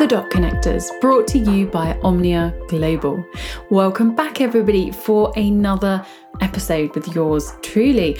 The 0.00 0.06
Dot 0.06 0.30
Connectors, 0.30 0.98
brought 1.02 1.26
to 1.26 1.38
you 1.38 1.66
by 1.66 1.92
Omnia 2.02 2.54
Global. 2.68 3.22
Welcome 3.68 4.14
back, 4.14 4.40
everybody, 4.40 4.90
for 4.90 5.30
another 5.36 6.06
episode 6.40 6.94
with 6.94 7.14
yours 7.14 7.52
truly. 7.60 8.16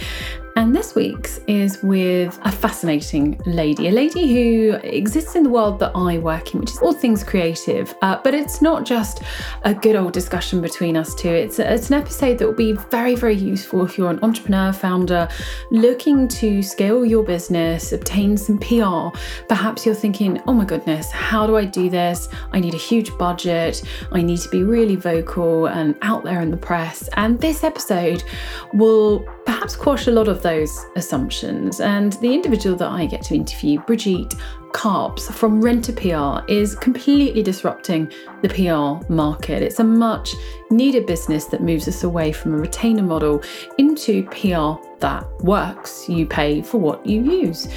And 0.56 0.74
this 0.74 0.94
week's 0.94 1.38
is 1.46 1.82
with 1.82 2.38
a 2.42 2.52
fascinating 2.52 3.40
lady, 3.46 3.88
a 3.88 3.92
lady 3.92 4.32
who 4.32 4.72
exists 4.82 5.37
in 5.37 5.44
the 5.44 5.48
world 5.48 5.78
that 5.78 5.92
I 5.94 6.19
work 6.19 6.54
in, 6.54 6.60
which 6.60 6.71
is 6.71 6.78
all 6.78 6.92
things 6.92 7.22
creative. 7.22 7.94
Uh, 8.03 8.19
but 8.22 8.35
it's 8.35 8.60
not 8.60 8.85
just 8.85 9.22
a 9.63 9.72
good 9.72 9.96
old 9.96 10.13
discussion 10.13 10.60
between 10.60 10.96
us 10.96 11.14
two. 11.14 11.28
It's, 11.28 11.58
a, 11.58 11.72
it's 11.72 11.88
an 11.88 11.94
episode 11.94 12.38
that 12.38 12.46
will 12.46 12.54
be 12.54 12.72
very, 12.72 13.14
very 13.14 13.36
useful 13.36 13.85
if 13.85 13.96
you're 13.96 14.10
an 14.10 14.18
entrepreneur, 14.22 14.72
founder, 14.72 15.28
looking 15.71 16.27
to 16.28 16.62
scale 16.62 17.05
your 17.05 17.23
business, 17.23 17.92
obtain 17.92 18.37
some 18.37 18.59
PR. 18.59 19.16
Perhaps 19.48 19.87
you're 19.87 19.95
thinking, 19.95 20.42
oh 20.46 20.52
my 20.52 20.64
goodness, 20.64 21.10
how 21.10 21.46
do 21.46 21.56
I 21.56 21.64
do 21.64 21.88
this? 21.88 22.28
I 22.52 22.60
need 22.60 22.74
a 22.74 22.78
huge 22.78 23.16
budget. 23.18 23.82
I 24.12 24.20
need 24.23 24.40
to 24.40 24.48
be 24.48 24.62
really 24.62 24.96
vocal 24.96 25.66
and 25.66 25.95
out 26.02 26.24
there 26.24 26.40
in 26.40 26.51
the 26.51 26.56
press. 26.56 27.09
And 27.14 27.40
this 27.40 27.62
episode 27.62 28.24
will 28.73 29.24
perhaps 29.46 29.76
quash 29.76 30.06
a 30.06 30.10
lot 30.10 30.28
of 30.28 30.39
those 30.40 30.86
assumptions. 30.96 31.80
And 31.80 32.14
the 32.14 32.32
individual 32.32 32.76
that 32.76 32.90
I 32.90 33.06
get 33.06 33.22
to 33.24 33.34
interview, 33.34 33.80
Brigitte 33.80 34.34
Kaps 34.72 35.30
from 35.30 35.60
Rent 35.60 35.88
a 35.88 35.92
PR, 35.92 36.50
is 36.50 36.74
completely 36.74 37.42
disrupting 37.42 38.10
the 38.42 38.48
PR 38.48 39.12
market. 39.12 39.62
It's 39.62 39.80
a 39.80 39.84
much 39.84 40.34
needed 40.70 41.06
business 41.06 41.47
that 41.47 41.62
moves 41.62 41.88
us 41.88 42.05
away 42.05 42.33
from 42.33 42.55
a 42.55 42.59
retainer 42.59 43.02
model 43.02 43.42
into 43.79 44.24
PR 44.24 44.83
that 45.01 45.27
works. 45.43 46.09
You 46.09 46.27
pay 46.27 46.62
for 46.62 46.79
what 46.79 47.05
you 47.05 47.23
use. 47.23 47.69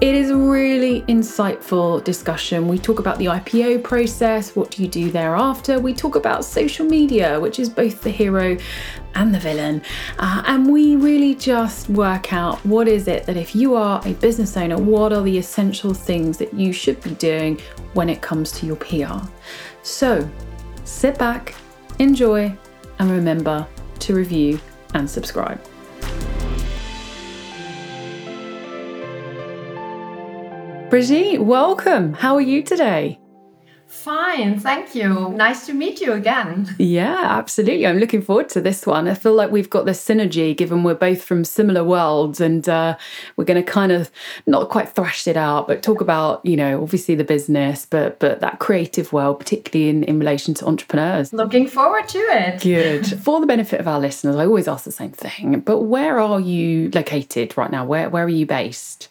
It 0.00 0.14
is 0.14 0.30
a 0.30 0.36
really 0.36 1.02
insightful 1.02 2.04
discussion. 2.04 2.68
We 2.68 2.78
talk 2.78 2.98
about 2.98 3.18
the 3.18 3.26
IPO 3.26 3.82
process, 3.82 4.54
what 4.54 4.70
do 4.70 4.82
you 4.82 4.88
do 4.88 5.10
thereafter? 5.10 5.80
We 5.80 5.94
talk 5.94 6.16
about 6.16 6.44
social 6.44 6.86
media, 6.86 7.40
which 7.40 7.58
is 7.58 7.68
both 7.68 8.02
the 8.02 8.10
hero 8.10 8.56
and 9.14 9.34
the 9.34 9.38
villain. 9.38 9.82
Uh, 10.18 10.42
and 10.46 10.70
we 10.70 10.96
really 10.96 11.34
just 11.34 11.88
work 11.88 12.32
out 12.32 12.64
what 12.66 12.86
is 12.86 13.08
it 13.08 13.24
that 13.26 13.36
if 13.36 13.56
you 13.56 13.74
are 13.74 14.00
a 14.06 14.12
business 14.14 14.56
owner, 14.56 14.76
what 14.76 15.12
are 15.12 15.22
the 15.22 15.38
essential 15.38 15.94
things 15.94 16.36
that 16.38 16.52
you 16.52 16.72
should 16.72 17.00
be 17.02 17.14
doing 17.14 17.60
when 17.94 18.10
it 18.10 18.20
comes 18.20 18.52
to 18.52 18.66
your 18.66 18.76
PR. 18.76 19.26
So 19.82 20.28
sit 20.84 21.16
back, 21.18 21.54
enjoy, 21.98 22.56
and 22.98 23.10
remember 23.10 23.66
to 24.00 24.14
review 24.14 24.60
and 24.94 25.08
subscribe. 25.08 25.60
Brigitte, 30.90 31.42
welcome. 31.42 32.12
How 32.12 32.36
are 32.36 32.40
you 32.40 32.62
today? 32.62 33.18
Fine, 33.96 34.60
thank 34.60 34.94
you. 34.94 35.30
Nice 35.30 35.66
to 35.66 35.72
meet 35.72 36.00
you 36.00 36.12
again. 36.12 36.74
Yeah, 36.78 37.18
absolutely. 37.24 37.86
I'm 37.86 37.98
looking 37.98 38.22
forward 38.22 38.48
to 38.50 38.60
this 38.60 38.86
one. 38.86 39.08
I 39.08 39.14
feel 39.14 39.34
like 39.34 39.50
we've 39.50 39.70
got 39.70 39.84
this 39.84 40.04
synergy 40.04 40.56
given 40.56 40.84
we're 40.84 40.94
both 40.94 41.22
from 41.22 41.44
similar 41.44 41.82
worlds 41.82 42.40
and 42.40 42.68
uh, 42.68 42.96
we're 43.36 43.44
going 43.44 43.62
to 43.62 43.68
kind 43.68 43.90
of 43.90 44.10
not 44.46 44.68
quite 44.68 44.90
thrash 44.90 45.26
it 45.26 45.36
out, 45.36 45.66
but 45.66 45.82
talk 45.82 46.00
about, 46.00 46.44
you 46.44 46.56
know, 46.56 46.82
obviously 46.82 47.14
the 47.14 47.24
business, 47.24 47.84
but 47.84 48.20
but 48.20 48.40
that 48.40 48.60
creative 48.60 49.12
world, 49.12 49.40
particularly 49.40 49.88
in, 49.88 50.04
in 50.04 50.18
relation 50.18 50.54
to 50.54 50.66
entrepreneurs. 50.66 51.32
Looking 51.32 51.66
forward 51.66 52.08
to 52.10 52.18
it. 52.18 52.62
Good. 52.62 53.06
For 53.22 53.40
the 53.40 53.46
benefit 53.46 53.80
of 53.80 53.88
our 53.88 53.98
listeners, 53.98 54.36
I 54.36 54.44
always 54.44 54.68
ask 54.68 54.84
the 54.84 54.92
same 54.92 55.12
thing, 55.12 55.60
but 55.60 55.80
where 55.80 56.20
are 56.20 56.38
you 56.38 56.90
located 56.90 57.56
right 57.56 57.70
now? 57.70 57.84
Where, 57.84 58.08
where 58.08 58.24
are 58.24 58.28
you 58.28 58.46
based? 58.46 59.08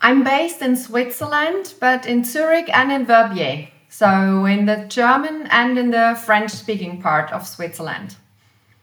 I'm 0.00 0.22
based 0.22 0.62
in 0.62 0.76
Switzerland, 0.76 1.74
but 1.80 2.06
in 2.06 2.24
Zurich 2.24 2.68
and 2.74 2.92
in 2.92 3.04
Verbier. 3.04 3.68
So 3.88 4.44
in 4.44 4.66
the 4.66 4.84
German 4.88 5.48
and 5.50 5.78
in 5.78 5.90
the 5.90 6.20
French 6.24 6.50
speaking 6.50 7.02
part 7.02 7.32
of 7.32 7.46
Switzerland. 7.46 8.16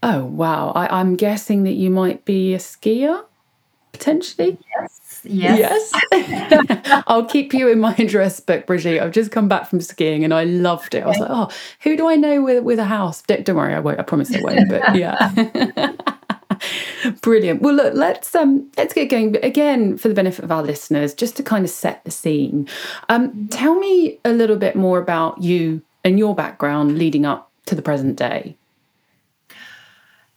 Oh, 0.03 0.25
wow. 0.25 0.71
I, 0.75 0.99
am 0.99 1.15
guessing 1.15 1.63
that 1.63 1.73
you 1.73 1.89
might 1.89 2.25
be 2.25 2.53
a 2.53 2.57
skier, 2.57 3.23
potentially? 3.91 4.57
Yes. 4.77 5.21
Yes. 5.23 5.91
Yes. 6.11 7.03
I'll 7.07 7.25
keep 7.25 7.53
you 7.53 7.69
in 7.69 7.79
my 7.79 7.95
address 7.97 8.39
book, 8.39 8.67
Brigitte. 8.67 9.01
I've 9.01 9.11
just 9.11 9.31
come 9.31 9.47
back 9.47 9.67
from 9.69 9.81
skiing 9.81 10.23
and 10.23 10.33
I 10.33 10.43
loved 10.43 10.93
it. 10.95 11.03
I 11.03 11.07
was 11.07 11.17
like, 11.17 11.29
oh, 11.31 11.49
who 11.81 11.97
do 11.97 12.07
I 12.07 12.15
know 12.15 12.41
with, 12.43 12.63
with 12.63 12.77
a 12.77 12.85
house? 12.85 13.21
Don't, 13.23 13.45
don't 13.45 13.55
worry, 13.55 13.73
I 13.73 13.79
won't. 13.79 13.99
I 13.99 14.03
promise 14.03 14.35
I 14.35 14.41
won't. 14.41 14.69
But 14.69 14.95
yeah. 14.95 15.93
Brilliant. 17.21 17.61
Well, 17.61 17.73
look, 17.73 17.93
let's 17.93 18.33
um 18.35 18.71
let's 18.77 18.93
get 18.93 19.09
going. 19.09 19.37
Again, 19.43 19.97
for 19.97 20.07
the 20.07 20.13
benefit 20.13 20.43
of 20.43 20.51
our 20.51 20.63
listeners, 20.63 21.13
just 21.13 21.35
to 21.37 21.43
kind 21.43 21.65
of 21.65 21.71
set 21.71 22.03
the 22.03 22.11
scene. 22.11 22.67
Um, 23.09 23.47
tell 23.49 23.75
me 23.75 24.19
a 24.25 24.31
little 24.31 24.57
bit 24.57 24.75
more 24.75 24.99
about 24.99 25.41
you 25.41 25.81
and 26.03 26.19
your 26.19 26.35
background 26.35 26.97
leading 26.97 27.25
up 27.25 27.51
to 27.65 27.75
the 27.75 27.81
present 27.81 28.15
day. 28.15 28.55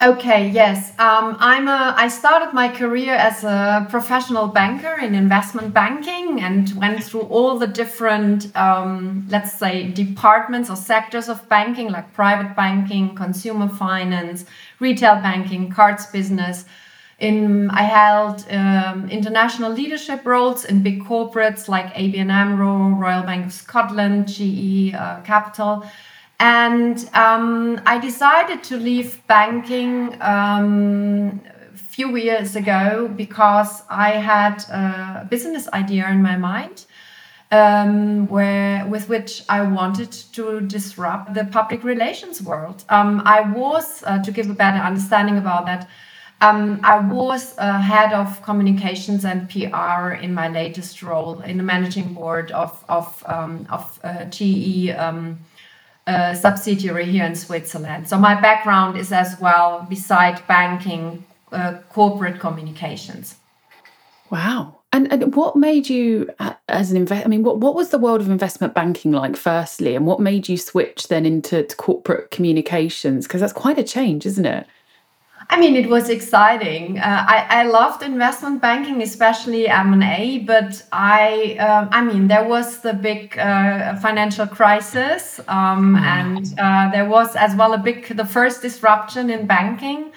Okay, 0.01 0.49
yes. 0.51 0.91
Um, 1.01 1.37
I'm 1.41 1.67
a, 1.67 1.93
I 1.97 2.07
started 2.07 2.55
my 2.55 2.69
career 2.69 3.15
as 3.15 3.43
a 3.43 3.85
professional 3.91 4.47
banker 4.47 4.95
in 5.01 5.13
investment 5.13 5.75
banking 5.75 6.41
and 6.41 6.73
went 6.77 7.03
through 7.03 7.23
all 7.23 7.59
the 7.59 7.67
different, 7.67 8.57
um, 8.57 9.27
let's 9.29 9.53
say, 9.59 9.91
departments 9.91 10.71
or 10.71 10.77
sectors 10.77 11.29
of 11.29 11.49
banking, 11.49 11.91
like 11.91 12.13
private 12.13 12.55
banking, 12.55 13.17
consumer 13.17 13.69
finance, 13.69 14.45
retail 14.79 15.17
banking, 15.17 15.69
cards 15.69 16.07
business. 16.07 16.65
In 17.19 17.69
I 17.71 17.83
held 17.83 18.47
um, 18.53 19.11
international 19.11 19.73
leadership 19.73 20.25
roles 20.25 20.65
in 20.65 20.81
big 20.81 21.03
corporates 21.03 21.67
like 21.67 21.93
ABN 21.95 22.31
AMRO, 22.31 22.91
Royal 22.91 23.25
Bank 23.25 23.47
of 23.47 23.53
Scotland, 23.53 24.29
GE 24.29 24.95
uh, 24.95 25.23
Capital 25.23 25.85
and 26.41 27.09
um, 27.15 27.81
I 27.85 27.99
decided 27.99 28.63
to 28.65 28.77
leave 28.77 29.27
banking 29.27 30.21
um, 30.23 31.41
a 31.75 31.77
few 31.77 32.17
years 32.17 32.55
ago 32.55 33.13
because 33.17 33.83
I 33.91 34.11
had 34.11 34.63
a 34.71 35.27
business 35.29 35.69
idea 35.73 36.09
in 36.09 36.23
my 36.23 36.37
mind. 36.37 36.87
Um, 37.51 38.27
where 38.27 38.87
with 38.87 39.09
which 39.09 39.43
I 39.49 39.63
wanted 39.63 40.13
to 40.35 40.61
disrupt 40.61 41.33
the 41.33 41.47
public 41.47 41.83
relations 41.83 42.43
world. 42.43 42.85
Um, 42.91 43.23
I 43.25 43.41
was, 43.41 44.05
uh, 44.07 44.23
to 44.23 44.31
give 44.31 44.51
a 44.51 44.53
better 44.53 44.77
understanding 44.77 45.39
about 45.39 45.65
that, 45.65 45.89
um, 46.43 46.79
I 46.85 46.99
was 46.99 47.57
head 47.57 48.13
of 48.13 48.43
communications 48.43 49.25
and 49.25 49.49
PR 49.49 50.11
in 50.11 50.35
my 50.35 50.49
latest 50.49 51.03
role 51.03 51.41
in 51.41 51.57
the 51.57 51.63
managing 51.63 52.13
board 52.13 52.51
of 52.53 52.85
of, 52.87 53.25
um, 53.27 53.67
of 53.71 53.99
uh, 54.05 54.27
GE 54.27 54.91
um, 54.91 55.39
subsidiary 56.35 57.07
here 57.07 57.25
in 57.25 57.35
Switzerland. 57.35 58.09
So 58.09 58.19
my 58.19 58.35
background 58.41 58.97
is 58.97 59.13
as 59.13 59.39
well, 59.41 59.87
beside 59.89 60.47
banking, 60.47 61.25
uh, 61.53 61.79
corporate 61.91 62.41
communications. 62.41 63.37
Wow. 64.31 64.77
And, 64.91 65.13
and 65.13 65.35
what 65.35 65.55
made 65.55 65.91
you, 65.91 66.31
uh, 66.39 66.55
as 66.69 66.91
an 66.91 66.97
investor, 66.97 67.27
I 67.27 67.29
mean, 67.29 67.43
what, 67.43 67.59
what 67.59 67.75
was 67.75 67.91
the 67.91 67.99
world 67.99 68.23
of 68.23 68.31
investment 68.31 68.73
banking 68.73 69.13
like, 69.13 69.37
firstly, 69.37 69.95
and 69.95 70.07
what 70.07 70.19
made 70.19 70.49
you 70.49 70.57
switch 70.57 71.09
then 71.09 71.27
into 71.27 71.63
corporate 71.77 72.31
communications? 72.31 73.27
Because 73.27 73.43
that's 73.43 73.53
quite 73.53 73.79
a 73.79 73.83
change, 73.83 74.25
isn't 74.25 74.47
it? 74.47 74.67
I 75.51 75.59
mean, 75.59 75.77
it 75.77 75.89
was 75.89 76.11
exciting. 76.11 76.99
Uh, 76.99 77.25
I, 77.27 77.47
I 77.61 77.63
loved 77.63 78.03
investment 78.03 78.61
banking, 78.61 79.01
especially 79.01 79.67
M 79.67 79.95
and 79.95 80.03
A. 80.03 80.41
But 80.41 80.83
I, 80.93 81.57
um, 81.57 81.89
I 81.91 82.03
mean, 82.03 82.29
there 82.29 82.47
was 82.47 82.81
the 82.81 82.93
big 82.93 83.39
uh, 83.39 83.97
financial 83.97 84.47
crisis, 84.47 85.41
um, 85.49 85.97
mm. 85.97 86.01
and 86.01 86.55
uh, 86.59 86.91
there 86.91 87.09
was 87.09 87.35
as 87.35 87.55
well 87.55 87.73
a 87.73 87.79
big, 87.79 88.15
the 88.15 88.27
first 88.27 88.61
disruption 88.61 89.31
in 89.31 89.47
banking. 89.47 90.13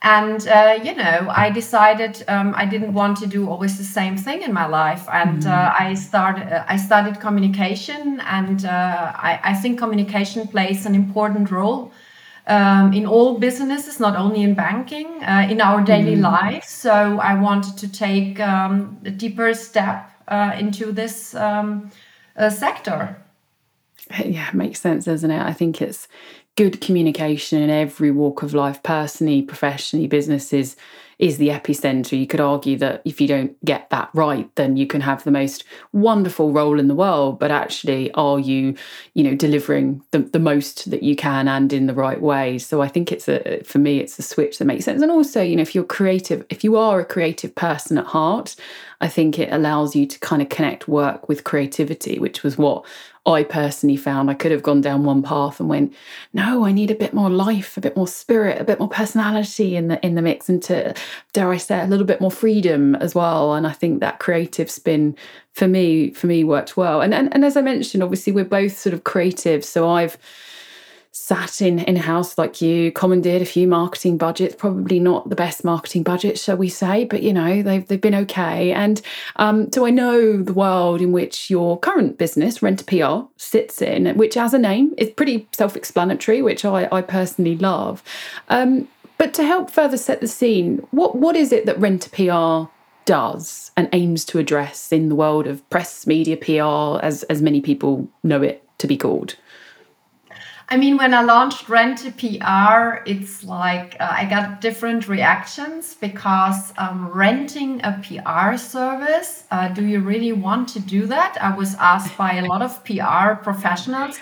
And 0.00 0.46
uh, 0.48 0.78
you 0.82 0.94
know, 0.94 1.28
I 1.30 1.50
decided 1.50 2.24
um, 2.28 2.54
I 2.56 2.64
didn't 2.64 2.94
want 2.94 3.18
to 3.18 3.26
do 3.26 3.48
always 3.48 3.76
the 3.76 3.84
same 3.84 4.16
thing 4.16 4.42
in 4.42 4.52
my 4.52 4.66
life, 4.66 5.06
and 5.12 5.42
mm. 5.42 5.80
I 5.80 5.92
started. 5.92 6.50
Uh, 6.50 6.64
I 6.68 6.76
studied 6.78 7.20
communication, 7.20 8.20
and 8.20 8.64
uh, 8.64 9.12
I, 9.14 9.40
I 9.42 9.54
think 9.54 9.78
communication 9.78 10.48
plays 10.48 10.86
an 10.86 10.94
important 10.94 11.50
role 11.50 11.92
um, 12.46 12.92
in 12.92 13.06
all 13.06 13.38
businesses, 13.38 13.98
not 14.00 14.16
only 14.16 14.42
in 14.42 14.54
banking, 14.54 15.06
uh, 15.24 15.46
in 15.50 15.60
our 15.60 15.82
daily 15.82 16.16
mm. 16.16 16.22
life. 16.22 16.64
So 16.64 17.18
I 17.18 17.34
wanted 17.40 17.78
to 17.78 17.88
take 17.88 18.40
um, 18.40 18.98
a 19.04 19.10
deeper 19.10 19.54
step 19.54 20.10
uh, 20.28 20.54
into 20.58 20.92
this 20.92 21.34
um, 21.34 21.90
uh, 22.36 22.50
sector. 22.50 23.16
Yeah, 24.22 24.48
it 24.48 24.54
makes 24.54 24.80
sense, 24.80 25.06
doesn't 25.06 25.30
it? 25.30 25.40
I 25.40 25.52
think 25.52 25.80
it's 25.80 26.08
good 26.56 26.80
communication 26.80 27.62
in 27.62 27.70
every 27.70 28.10
walk 28.10 28.42
of 28.42 28.52
life, 28.52 28.82
personally, 28.82 29.42
professionally, 29.42 30.06
businesses 30.06 30.76
is 31.18 31.38
the 31.38 31.48
epicenter. 31.48 32.18
You 32.18 32.26
could 32.26 32.40
argue 32.40 32.76
that 32.78 33.02
if 33.04 33.20
you 33.20 33.28
don't 33.28 33.62
get 33.64 33.90
that 33.90 34.10
right, 34.14 34.48
then 34.56 34.76
you 34.76 34.86
can 34.86 35.00
have 35.00 35.24
the 35.24 35.30
most 35.30 35.64
wonderful 35.92 36.52
role 36.52 36.78
in 36.78 36.88
the 36.88 36.94
world, 36.94 37.38
but 37.38 37.50
actually, 37.50 38.12
are 38.12 38.38
you, 38.38 38.74
you 39.14 39.24
know, 39.24 39.34
delivering 39.34 40.02
the, 40.10 40.20
the 40.20 40.38
most 40.38 40.90
that 40.90 41.02
you 41.02 41.16
can 41.16 41.48
and 41.48 41.72
in 41.72 41.86
the 41.86 41.94
right 41.94 42.20
way? 42.20 42.58
So 42.58 42.82
I 42.82 42.88
think 42.88 43.12
it's 43.12 43.28
a, 43.28 43.62
for 43.64 43.78
me, 43.78 44.00
it's 44.00 44.18
a 44.18 44.22
switch 44.22 44.58
that 44.58 44.64
makes 44.64 44.84
sense. 44.84 45.02
And 45.02 45.10
also, 45.10 45.42
you 45.42 45.56
know, 45.56 45.62
if 45.62 45.74
you're 45.74 45.84
creative, 45.84 46.44
if 46.50 46.64
you 46.64 46.76
are 46.76 47.00
a 47.00 47.04
creative 47.04 47.54
person 47.54 47.98
at 47.98 48.06
heart, 48.06 48.56
I 49.00 49.08
think 49.08 49.38
it 49.38 49.52
allows 49.52 49.94
you 49.94 50.06
to 50.06 50.18
kind 50.20 50.40
of 50.40 50.48
connect 50.48 50.88
work 50.88 51.28
with 51.28 51.44
creativity, 51.44 52.18
which 52.18 52.42
was 52.42 52.56
what 52.56 52.86
I 53.26 53.42
personally 53.42 53.96
found 53.96 54.30
I 54.30 54.34
could 54.34 54.52
have 54.52 54.62
gone 54.62 54.82
down 54.82 55.04
one 55.04 55.22
path 55.22 55.58
and 55.58 55.68
went, 55.68 55.94
no, 56.34 56.64
I 56.64 56.72
need 56.72 56.90
a 56.90 56.94
bit 56.94 57.14
more 57.14 57.30
life, 57.30 57.76
a 57.76 57.80
bit 57.80 57.96
more 57.96 58.06
spirit, 58.06 58.60
a 58.60 58.64
bit 58.64 58.78
more 58.78 58.88
personality 58.88 59.76
in 59.76 59.88
the 59.88 60.04
in 60.04 60.14
the 60.14 60.22
mix, 60.22 60.48
and 60.48 60.62
to 60.64 60.94
dare 61.32 61.50
I 61.50 61.56
say 61.56 61.80
a 61.80 61.86
little 61.86 62.06
bit 62.06 62.20
more 62.20 62.30
freedom 62.30 62.94
as 62.96 63.14
well. 63.14 63.54
And 63.54 63.66
I 63.66 63.72
think 63.72 64.00
that 64.00 64.18
creative 64.18 64.70
spin 64.70 65.16
for 65.52 65.68
me 65.68 66.10
for 66.10 66.26
me 66.26 66.44
worked 66.44 66.76
well. 66.76 67.00
And 67.00 67.14
and, 67.14 67.32
and 67.34 67.44
as 67.44 67.56
I 67.56 67.62
mentioned, 67.62 68.02
obviously 68.02 68.32
we're 68.32 68.44
both 68.44 68.76
sort 68.78 68.94
of 68.94 69.04
creative, 69.04 69.64
so 69.64 69.88
I've 69.88 70.18
sat 71.14 71.62
in 71.62 71.78
in 71.78 71.94
house 71.94 72.36
like 72.36 72.60
you, 72.60 72.90
commandeered 72.90 73.40
a 73.40 73.46
few 73.46 73.68
marketing 73.68 74.18
budgets, 74.18 74.56
probably 74.56 74.98
not 74.98 75.28
the 75.30 75.36
best 75.36 75.64
marketing 75.64 76.02
budgets, 76.02 76.42
shall 76.42 76.56
we 76.56 76.68
say, 76.68 77.04
but 77.04 77.22
you 77.22 77.32
know, 77.32 77.62
they've 77.62 77.86
they've 77.86 78.00
been 78.00 78.14
okay. 78.14 78.72
And 78.72 79.00
um, 79.36 79.70
so 79.72 79.86
I 79.86 79.90
know 79.90 80.42
the 80.42 80.52
world 80.52 81.00
in 81.00 81.12
which 81.12 81.48
your 81.48 81.78
current 81.78 82.18
business, 82.18 82.62
Rent 82.62 82.84
PR, 82.86 83.20
sits 83.36 83.80
in, 83.80 84.16
which 84.18 84.36
as 84.36 84.52
a 84.52 84.58
name 84.58 84.92
is 84.98 85.08
pretty 85.10 85.46
self-explanatory, 85.52 86.42
which 86.42 86.64
I, 86.64 86.88
I 86.90 87.00
personally 87.00 87.56
love. 87.56 88.02
Um, 88.48 88.88
but 89.18 89.34
to 89.34 89.44
help 89.44 89.70
further 89.70 89.96
set 89.96 90.20
the 90.20 90.28
scene, 90.28 90.86
what 90.90 91.16
what 91.16 91.36
is 91.36 91.52
it 91.52 91.66
that 91.66 91.78
Rent 91.78 92.10
PR 92.12 92.70
does 93.04 93.70
and 93.76 93.88
aims 93.92 94.24
to 94.26 94.38
address 94.38 94.92
in 94.92 95.08
the 95.08 95.14
world 95.14 95.46
of 95.46 95.68
press, 95.70 96.06
media, 96.06 96.36
PR, 96.36 97.04
as 97.04 97.22
as 97.24 97.42
many 97.42 97.60
people 97.60 98.08
know 98.22 98.42
it 98.42 98.62
to 98.78 98.86
be 98.86 98.96
called? 98.96 99.36
I 100.70 100.78
mean, 100.78 100.96
when 100.96 101.12
I 101.12 101.22
launched 101.22 101.68
Rent 101.68 102.00
PR, 102.16 103.02
it's 103.04 103.44
like 103.44 103.96
uh, 104.00 104.08
I 104.10 104.24
got 104.24 104.62
different 104.62 105.08
reactions 105.08 105.94
because 105.94 106.72
um, 106.78 107.08
renting 107.12 107.82
a 107.84 108.00
PR 108.02 108.56
service, 108.56 109.44
uh, 109.50 109.68
do 109.68 109.84
you 109.84 110.00
really 110.00 110.32
want 110.32 110.68
to 110.70 110.80
do 110.80 111.06
that? 111.06 111.36
I 111.40 111.54
was 111.54 111.74
asked 111.74 112.16
by 112.16 112.36
a 112.36 112.46
lot 112.46 112.62
of 112.62 112.82
PR 112.84 113.34
professionals 113.42 114.18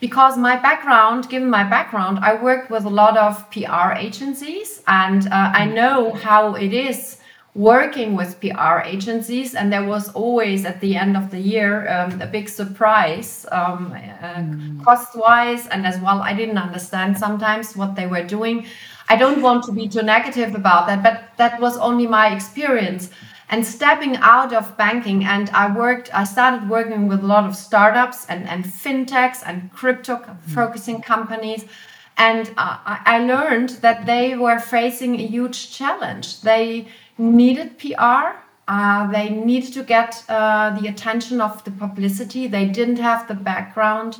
because 0.00 0.36
my 0.36 0.56
background, 0.56 1.28
given 1.28 1.48
my 1.48 1.64
background, 1.64 2.18
I 2.20 2.34
worked 2.34 2.70
with 2.70 2.84
a 2.84 2.90
lot 2.90 3.16
of 3.16 3.50
PR 3.50 3.92
agencies 3.96 4.82
and 4.86 5.26
uh, 5.26 5.52
I 5.54 5.66
know 5.66 6.12
how 6.12 6.54
it 6.54 6.72
is 6.72 7.18
working 7.56 8.14
with 8.14 8.38
PR 8.40 8.80
agencies, 8.84 9.54
and 9.54 9.72
there 9.72 9.84
was 9.84 10.10
always 10.10 10.66
at 10.66 10.78
the 10.82 10.94
end 10.94 11.16
of 11.16 11.30
the 11.30 11.40
year 11.40 11.88
um, 11.88 12.20
a 12.20 12.26
big 12.26 12.50
surprise, 12.50 13.46
um, 13.50 13.92
uh, 13.92 14.34
mm. 14.34 14.84
cost 14.84 15.16
wise, 15.16 15.66
and 15.68 15.86
as 15.86 15.98
well. 16.00 16.20
I 16.20 16.34
didn't 16.34 16.58
understand 16.58 17.16
sometimes 17.16 17.74
what 17.74 17.96
they 17.96 18.06
were 18.06 18.22
doing. 18.22 18.66
I 19.08 19.16
don't 19.16 19.40
want 19.40 19.64
to 19.64 19.72
be 19.72 19.88
too 19.88 20.02
negative 20.02 20.54
about 20.54 20.86
that, 20.88 21.02
but 21.02 21.30
that 21.38 21.58
was 21.58 21.78
only 21.78 22.06
my 22.06 22.34
experience. 22.34 23.10
And 23.48 23.64
stepping 23.64 24.16
out 24.16 24.52
of 24.52 24.76
banking, 24.76 25.24
and 25.24 25.48
I 25.50 25.72
worked, 25.72 26.12
I 26.12 26.24
started 26.24 26.68
working 26.68 27.06
with 27.06 27.22
a 27.22 27.26
lot 27.26 27.44
of 27.44 27.54
startups 27.54 28.26
and, 28.26 28.48
and 28.48 28.64
fintechs 28.64 29.42
and 29.46 29.72
crypto 29.72 30.36
focusing 30.48 31.00
companies. 31.00 31.64
And 32.18 32.48
uh, 32.56 32.78
I 32.84 33.18
learned 33.20 33.70
that 33.82 34.06
they 34.06 34.36
were 34.36 34.58
facing 34.58 35.20
a 35.20 35.26
huge 35.26 35.70
challenge. 35.70 36.40
They 36.40 36.88
needed 37.18 37.78
PR. 37.78 38.40
Uh, 38.66 39.06
they 39.12 39.30
needed 39.30 39.72
to 39.74 39.84
get 39.84 40.24
uh, 40.28 40.76
the 40.80 40.88
attention 40.88 41.40
of 41.40 41.62
the 41.62 41.70
publicity. 41.70 42.48
They 42.48 42.66
didn't 42.66 42.98
have 42.98 43.28
the 43.28 43.34
background 43.34 44.18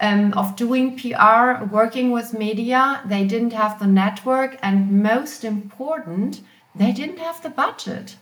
um, 0.00 0.32
of 0.34 0.54
doing 0.54 0.96
PR, 0.96 1.64
working 1.64 2.12
with 2.12 2.38
media. 2.38 3.02
They 3.04 3.24
didn't 3.24 3.52
have 3.52 3.80
the 3.80 3.86
network. 3.86 4.58
And 4.62 5.02
most 5.02 5.42
important, 5.42 6.42
they 6.74 6.92
didn't 6.92 7.18
have 7.18 7.42
the 7.42 7.50
budget. 7.50 8.16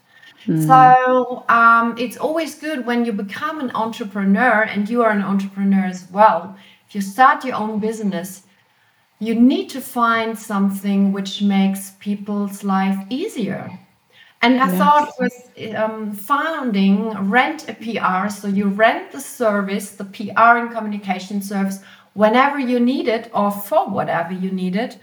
Mm. 0.47 0.67
So 0.67 1.45
um, 1.49 1.97
it's 1.99 2.17
always 2.17 2.55
good 2.55 2.87
when 2.87 3.05
you 3.05 3.13
become 3.13 3.61
an 3.61 3.71
entrepreneur 3.75 4.63
and 4.63 4.89
you 4.89 5.03
are 5.03 5.11
an 5.11 5.23
entrepreneur 5.23 5.85
as 5.85 6.07
well. 6.11 6.57
If 6.89 6.95
you 6.95 7.01
start 7.01 7.45
your 7.45 7.57
own 7.57 7.79
business, 7.81 8.43
you 9.21 9.35
need 9.35 9.69
to 9.71 9.81
find 9.81 10.39
something 10.39 11.13
which 11.13 11.43
makes 11.43 11.91
people's 11.99 12.63
life 12.65 12.99
easier 13.11 13.79
and 14.41 14.61
I 14.61 14.69
yes. 14.69 14.79
thought 14.79 15.15
with 15.19 15.75
um, 15.75 16.13
founding 16.13 17.11
Rent 17.29 17.69
a 17.69 17.75
PR, 17.75 18.29
so 18.29 18.47
you 18.47 18.69
rent 18.69 19.11
the 19.11 19.21
service, 19.21 19.91
the 19.91 20.05
PR 20.05 20.59
and 20.59 20.71
communication 20.71 21.43
service, 21.43 21.81
whenever 22.15 22.59
you 22.59 22.79
need 22.79 23.09
it 23.09 23.31
or 23.35 23.51
for 23.51 23.89
whatever 23.89 24.33
you 24.33 24.53
need 24.53 24.77
it, 24.77 24.99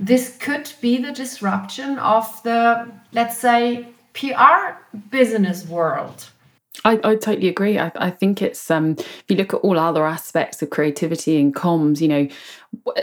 this 0.00 0.36
could 0.38 0.72
be 0.80 0.98
the 0.98 1.12
disruption 1.12 1.98
of 2.00 2.42
the, 2.42 2.90
let's 3.12 3.38
say, 3.38 3.93
PR 4.14 4.78
business 5.10 5.66
world. 5.66 6.28
I, 6.84 7.00
I 7.04 7.14
totally 7.16 7.48
agree. 7.48 7.78
I, 7.78 7.92
I 7.94 8.10
think 8.10 8.42
it's 8.42 8.70
um, 8.70 8.92
if 8.98 9.24
you 9.28 9.36
look 9.36 9.54
at 9.54 9.60
all 9.60 9.78
other 9.78 10.06
aspects 10.06 10.60
of 10.60 10.70
creativity 10.70 11.40
and 11.40 11.54
comms, 11.54 12.00
you 12.00 12.08
know, 12.08 12.28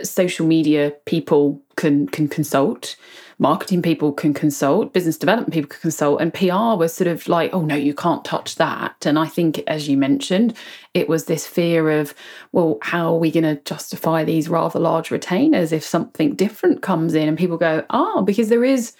social 0.03 0.45
media 0.45 0.93
people 1.05 1.61
can 1.77 2.07
can 2.07 2.27
consult 2.27 2.95
marketing 3.41 3.81
people 3.81 4.13
can 4.13 4.35
consult, 4.35 4.93
business 4.93 5.17
development 5.17 5.51
people 5.51 5.67
can 5.67 5.81
consult, 5.81 6.21
and 6.21 6.31
PR 6.31 6.77
was 6.77 6.93
sort 6.93 7.07
of 7.07 7.27
like, 7.27 7.51
oh 7.53 7.65
no, 7.65 7.73
you 7.73 7.91
can't 7.91 8.23
touch 8.23 8.55
that. 8.55 9.03
And 9.03 9.17
I 9.17 9.25
think, 9.25 9.63
as 9.65 9.89
you 9.89 9.97
mentioned, 9.97 10.53
it 10.93 11.09
was 11.09 11.25
this 11.25 11.47
fear 11.47 11.89
of, 11.89 12.13
well, 12.51 12.77
how 12.83 13.15
are 13.15 13.17
we 13.17 13.31
going 13.31 13.43
to 13.43 13.59
justify 13.63 14.23
these 14.23 14.47
rather 14.47 14.79
large 14.79 15.09
retainers 15.09 15.71
if 15.71 15.83
something 15.83 16.35
different 16.35 16.83
comes 16.83 17.15
in? 17.15 17.27
And 17.27 17.37
people 17.37 17.57
go, 17.57 17.83
oh, 17.89 18.21
because 18.21 18.49
there 18.49 18.63
is 18.63 18.93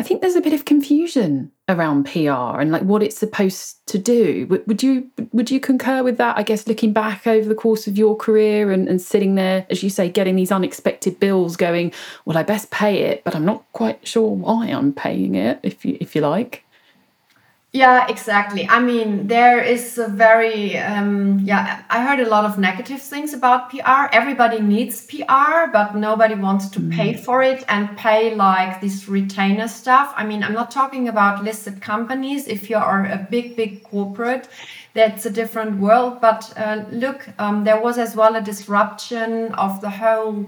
I 0.00 0.02
think 0.02 0.22
there's 0.22 0.34
a 0.34 0.40
bit 0.40 0.54
of 0.54 0.64
confusion 0.64 1.52
around 1.68 2.04
PR 2.04 2.58
and 2.58 2.72
like 2.72 2.80
what 2.80 3.02
it's 3.02 3.18
supposed 3.18 3.86
to 3.88 3.98
do. 3.98 4.46
Would, 4.48 4.66
would 4.66 4.82
you 4.82 5.10
would 5.32 5.50
you 5.50 5.60
concur 5.60 6.02
with 6.02 6.16
that? 6.16 6.38
I 6.38 6.42
guess 6.42 6.66
looking 6.66 6.94
back 6.94 7.26
over 7.26 7.46
the 7.46 7.54
course 7.54 7.86
of 7.86 7.98
your 7.98 8.16
career 8.16 8.72
and, 8.72 8.88
and 8.88 8.98
sitting 8.98 9.34
there, 9.34 9.66
as 9.68 9.82
you 9.82 9.90
say, 9.90 10.08
getting 10.08 10.36
these 10.36 10.50
unexpected 10.50 11.20
bills, 11.20 11.54
going, 11.54 11.92
well, 12.24 12.38
I 12.38 12.42
best 12.42 12.70
pay 12.70 13.02
it, 13.02 13.22
but 13.24 13.36
I'm 13.36 13.44
not 13.44 13.70
quite 13.74 14.08
sure 14.08 14.30
why 14.30 14.68
I'm 14.68 14.94
paying 14.94 15.34
it, 15.34 15.60
if 15.62 15.84
you 15.84 15.98
if 16.00 16.16
you 16.16 16.22
like. 16.22 16.64
Yeah, 17.72 18.08
exactly. 18.08 18.68
I 18.68 18.80
mean, 18.80 19.28
there 19.28 19.62
is 19.62 19.96
a 19.96 20.08
very, 20.08 20.76
um, 20.76 21.38
yeah, 21.38 21.84
I 21.88 22.04
heard 22.04 22.18
a 22.18 22.28
lot 22.28 22.44
of 22.44 22.58
negative 22.58 23.00
things 23.00 23.32
about 23.32 23.70
PR. 23.70 24.08
Everybody 24.10 24.60
needs 24.60 25.06
PR, 25.06 25.70
but 25.72 25.94
nobody 25.94 26.34
wants 26.34 26.68
to 26.70 26.80
pay 26.80 27.14
mm. 27.14 27.20
for 27.20 27.44
it 27.44 27.64
and 27.68 27.96
pay 27.96 28.34
like 28.34 28.80
this 28.80 29.06
retainer 29.06 29.68
stuff. 29.68 30.12
I 30.16 30.26
mean, 30.26 30.42
I'm 30.42 30.52
not 30.52 30.72
talking 30.72 31.06
about 31.06 31.44
listed 31.44 31.80
companies. 31.80 32.48
If 32.48 32.68
you 32.68 32.76
are 32.76 33.06
a 33.06 33.24
big, 33.30 33.54
big 33.54 33.84
corporate, 33.84 34.48
that's 34.94 35.26
a 35.26 35.30
different 35.30 35.78
world. 35.78 36.20
But 36.20 36.52
uh, 36.56 36.82
look, 36.90 37.28
um, 37.38 37.62
there 37.62 37.80
was 37.80 37.98
as 37.98 38.16
well 38.16 38.34
a 38.34 38.40
disruption 38.40 39.54
of 39.54 39.80
the 39.80 39.90
whole 39.90 40.44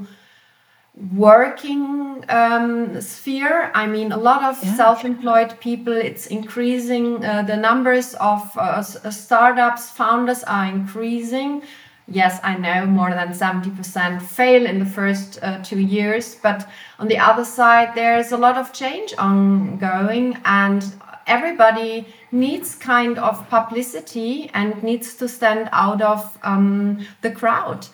working 1.12 2.24
um, 2.28 3.00
sphere. 3.00 3.70
I 3.74 3.86
mean, 3.86 4.12
a 4.12 4.16
lot 4.16 4.42
of 4.42 4.62
yeah. 4.62 4.74
self-employed 4.74 5.58
people. 5.60 5.94
It's 5.94 6.26
increasing. 6.26 7.24
Uh, 7.24 7.42
the 7.42 7.56
numbers 7.56 8.14
of 8.14 8.50
uh, 8.56 8.82
uh 9.04 9.10
startups 9.10 9.90
founders 9.90 10.42
are 10.44 10.66
increasing. 10.66 11.62
Yes, 12.08 12.40
I 12.42 12.56
know 12.56 12.84
more 12.84 13.10
than 13.10 13.28
70% 13.28 14.20
fail 14.20 14.66
in 14.66 14.80
the 14.80 14.84
first 14.84 15.38
uh, 15.40 15.62
two 15.62 15.78
years. 15.78 16.34
But 16.34 16.68
on 16.98 17.08
the 17.08 17.18
other 17.18 17.44
side, 17.44 17.94
there's 17.94 18.32
a 18.32 18.36
lot 18.36 18.58
of 18.58 18.72
change 18.72 19.14
ongoing, 19.16 20.36
and 20.44 20.84
everybody 21.26 22.06
needs 22.32 22.74
kind 22.74 23.18
of 23.18 23.48
publicity 23.48 24.50
and 24.52 24.82
needs 24.82 25.14
to 25.14 25.28
stand 25.28 25.68
out 25.72 26.02
of 26.02 26.38
um, 26.42 27.06
the 27.22 27.30
crowd. 27.30 27.86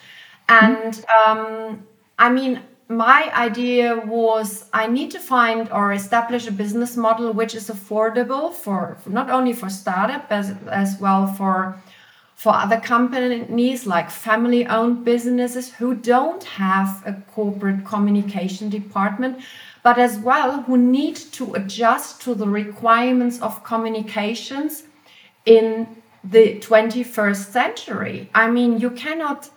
And 0.48 1.04
um, 1.24 1.86
I 2.18 2.30
mean, 2.30 2.62
my 2.88 3.30
idea 3.34 3.96
was 4.06 4.64
I 4.72 4.86
need 4.86 5.10
to 5.10 5.20
find 5.20 5.70
or 5.70 5.92
establish 5.92 6.46
a 6.46 6.52
business 6.52 6.96
model 6.96 7.32
which 7.32 7.54
is 7.54 7.68
affordable 7.68 8.52
for, 8.52 8.96
not 9.06 9.28
only 9.28 9.52
for 9.52 9.68
startup 9.68 10.26
as, 10.30 10.54
as 10.70 10.98
well 11.00 11.26
for 11.26 11.80
for 12.34 12.54
other 12.54 12.78
companies 12.78 13.84
like 13.84 14.08
family 14.08 14.64
owned 14.68 15.04
businesses 15.04 15.74
who 15.74 15.92
don't 15.92 16.44
have 16.44 17.02
a 17.04 17.12
corporate 17.32 17.84
communication 17.84 18.68
department 18.68 19.40
but 19.82 19.98
as 19.98 20.18
well 20.18 20.62
who 20.62 20.76
need 20.78 21.16
to 21.16 21.52
adjust 21.54 22.22
to 22.22 22.36
the 22.36 22.46
requirements 22.46 23.40
of 23.40 23.64
communications 23.64 24.84
in 25.46 25.88
the 26.22 26.60
21st 26.60 27.44
century. 27.50 28.30
I 28.32 28.48
mean 28.48 28.78
you 28.78 28.90
cannot 28.90 29.50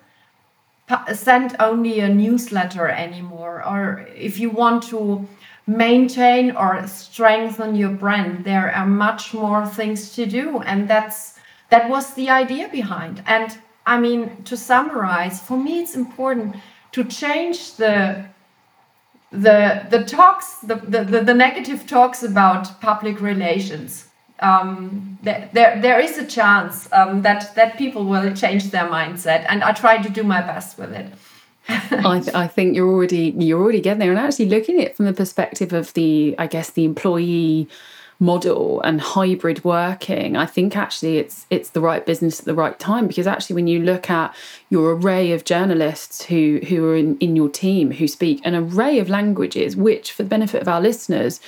send 1.13 1.55
only 1.60 2.00
a 2.00 2.10
newsletter 2.10 2.88
anymore 2.88 3.63
or 3.65 4.07
if 4.15 4.39
you 4.39 4.50
want 4.50 4.83
to 4.83 5.27
maintain 5.67 6.51
or 6.55 6.86
strengthen 6.88 7.75
your 7.75 7.89
brand. 7.89 8.43
There 8.45 8.74
are 8.74 8.86
much 8.86 9.33
more 9.33 9.65
things 9.65 10.13
to 10.15 10.25
do, 10.25 10.60
and 10.62 10.88
that's 10.88 11.39
that 11.69 11.89
was 11.89 12.13
the 12.13 12.29
idea 12.29 12.67
behind. 12.69 13.24
And 13.25 13.57
I 13.86 14.00
mean, 14.00 14.43
to 14.43 14.57
summarize, 14.57 15.39
for 15.39 15.57
me, 15.57 15.81
it's 15.81 15.95
important 15.95 16.55
to 16.91 17.03
change 17.03 17.75
the 17.75 18.25
the 19.31 19.88
the 19.89 20.03
talks, 20.03 20.57
the 20.60 20.75
the, 20.75 21.21
the, 21.24 21.33
negative 21.33 21.88
talks 21.88 22.21
about 22.21 22.81
public 22.81 23.21
relations. 23.21 24.07
Um, 24.41 25.19
there, 25.21 25.50
there, 25.53 25.81
there 25.81 26.00
is 26.00 26.17
a 26.17 26.25
chance 26.25 26.89
um, 26.91 27.21
that 27.21 27.53
that 27.55 27.77
people 27.77 28.05
will 28.05 28.33
change 28.33 28.71
their 28.71 28.86
mindset, 28.86 29.45
and 29.50 29.63
I 29.63 29.71
try 29.71 30.01
to 30.01 30.10
do 30.10 30.24
my 30.24 30.41
best 30.41 30.77
with 30.77 30.91
it. 30.91 31.13
I, 31.69 32.19
th- 32.19 32.36
I 32.36 32.48
think 32.48 32.75
you're 32.75 32.89
already 32.89 33.36
you're 33.38 33.62
already 33.62 33.81
getting 33.81 34.00
there, 34.00 34.12
and 34.12 34.19
actually 34.19 34.48
looking 34.48 34.79
at 34.79 34.88
it 34.88 34.98
from 34.98 35.05
the 35.05 35.13
perspective 35.13 35.74
of 35.74 35.93
the 35.93 36.36
I 36.39 36.48
guess 36.48 36.71
the 36.71 36.86
employee 36.86 37.69
model 38.21 38.79
and 38.81 39.01
hybrid 39.01 39.63
working 39.63 40.38
i 40.38 40.45
think 40.45 40.77
actually 40.77 41.17
it's 41.17 41.48
it's 41.50 41.71
the 41.71 41.81
right 41.81 42.05
business 42.05 42.39
at 42.39 42.45
the 42.45 42.53
right 42.53 42.77
time 42.77 43.07
because 43.07 43.25
actually 43.25 43.55
when 43.55 43.65
you 43.65 43.79
look 43.79 44.12
at 44.12 44.33
your 44.69 44.91
array 44.91 45.31
of 45.31 45.43
journalists 45.43 46.24
who 46.25 46.60
who 46.69 46.86
are 46.86 46.95
in, 46.95 47.17
in 47.17 47.36
your 47.36 47.50
team 47.50 47.89
who 47.89 48.07
speak 48.07 48.39
an 48.45 48.53
array 48.53 49.00
of 49.00 49.10
languages 49.10 49.75
which 49.75 50.12
for 50.12 50.21
the 50.21 50.29
benefit 50.29 50.62
of 50.62 50.67
our 50.67 50.79
listeners 50.79 51.41